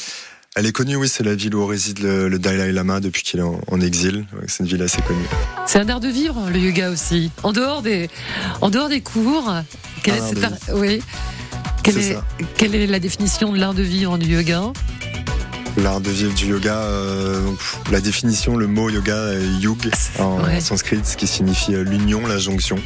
Elle 0.56 0.66
est 0.66 0.72
connue, 0.72 0.96
oui, 0.96 1.08
c'est 1.08 1.22
la 1.22 1.36
ville 1.36 1.54
où 1.54 1.64
réside 1.66 2.00
le, 2.00 2.28
le 2.28 2.38
Dalai 2.40 2.72
Lama 2.72 2.98
depuis 2.98 3.22
qu'il 3.22 3.38
est 3.38 3.44
en, 3.44 3.60
en 3.70 3.80
exil. 3.80 4.26
C'est 4.48 4.64
une 4.64 4.68
ville 4.70 4.82
assez 4.82 5.00
connue. 5.02 5.26
C'est 5.66 5.78
un 5.78 5.88
art 5.88 6.00
de 6.00 6.08
vivre, 6.08 6.48
le 6.50 6.58
yoga 6.58 6.90
aussi. 6.90 7.30
En 7.44 7.52
dehors 7.52 7.82
des, 7.82 8.10
en 8.60 8.70
dehors 8.70 8.88
des 8.88 9.00
cours, 9.02 9.54
quel 10.02 10.16
est 10.16 10.28
cet 10.28 10.42
art- 10.42 10.52
oui. 10.74 11.00
Quelle 11.82 11.98
est, 11.98 12.14
ça. 12.14 12.24
quelle 12.56 12.74
est 12.74 12.86
la 12.86 12.98
définition 13.00 13.52
de 13.52 13.58
l'art 13.58 13.74
de 13.74 13.82
vivre 13.82 14.18
du 14.18 14.26
yoga 14.34 14.72
L'art 15.76 16.00
de 16.00 16.10
vivre 16.10 16.34
du 16.34 16.46
yoga, 16.46 16.74
euh, 16.74 17.40
pff, 17.52 17.78
la 17.92 18.00
définition, 18.00 18.56
le 18.56 18.66
mot 18.66 18.90
yoga 18.90 19.32
est 19.34 19.46
yug 19.60 19.90
en 20.18 20.42
Ouais. 20.42 20.60
sanskrit, 20.60 20.98
ce 21.04 21.16
qui 21.16 21.26
signifie 21.26 21.74
euh, 21.74 21.84
l'union, 21.84 22.26
la 22.26 22.38
jonction. 22.38 22.76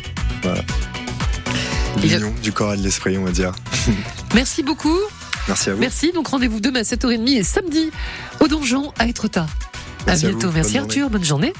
Voilà. 0.42 0.61
L'union 2.02 2.33
du 2.42 2.52
corps 2.52 2.74
et 2.74 2.76
de 2.76 2.83
l'esprit, 2.83 3.16
on 3.18 3.24
va 3.24 3.31
dire. 3.33 3.52
Merci 4.35 4.62
beaucoup. 4.62 4.98
Merci 5.48 5.70
à 5.70 5.74
vous. 5.74 5.81
Merci. 5.81 6.12
Donc 6.12 6.28
rendez-vous 6.28 6.61
demain 6.61 6.81
à 6.81 6.83
7h30 6.83 7.28
et 7.38 7.42
samedi 7.42 7.90
au 8.40 8.48
donjon 8.48 8.92
à 8.98 9.07
Étretat. 9.07 9.46
Merci 10.07 10.26
à 10.26 10.28
bientôt. 10.31 10.50
Merci 10.52 10.74
Bonne 10.74 10.83
Arthur. 10.83 11.11
Bonne 11.11 11.24
journée. 11.24 11.52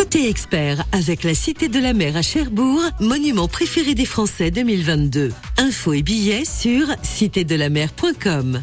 Côté 0.00 0.30
expert, 0.30 0.82
avec 0.92 1.24
la 1.24 1.34
Cité 1.34 1.68
de 1.68 1.78
la 1.78 1.92
Mer 1.92 2.16
à 2.16 2.22
Cherbourg, 2.22 2.80
monument 3.00 3.48
préféré 3.48 3.94
des 3.94 4.06
Français 4.06 4.50
2022. 4.50 5.30
Infos 5.58 5.92
et 5.92 6.02
billets 6.02 6.46
sur 6.46 6.86
citédelamer.com. 7.02 8.62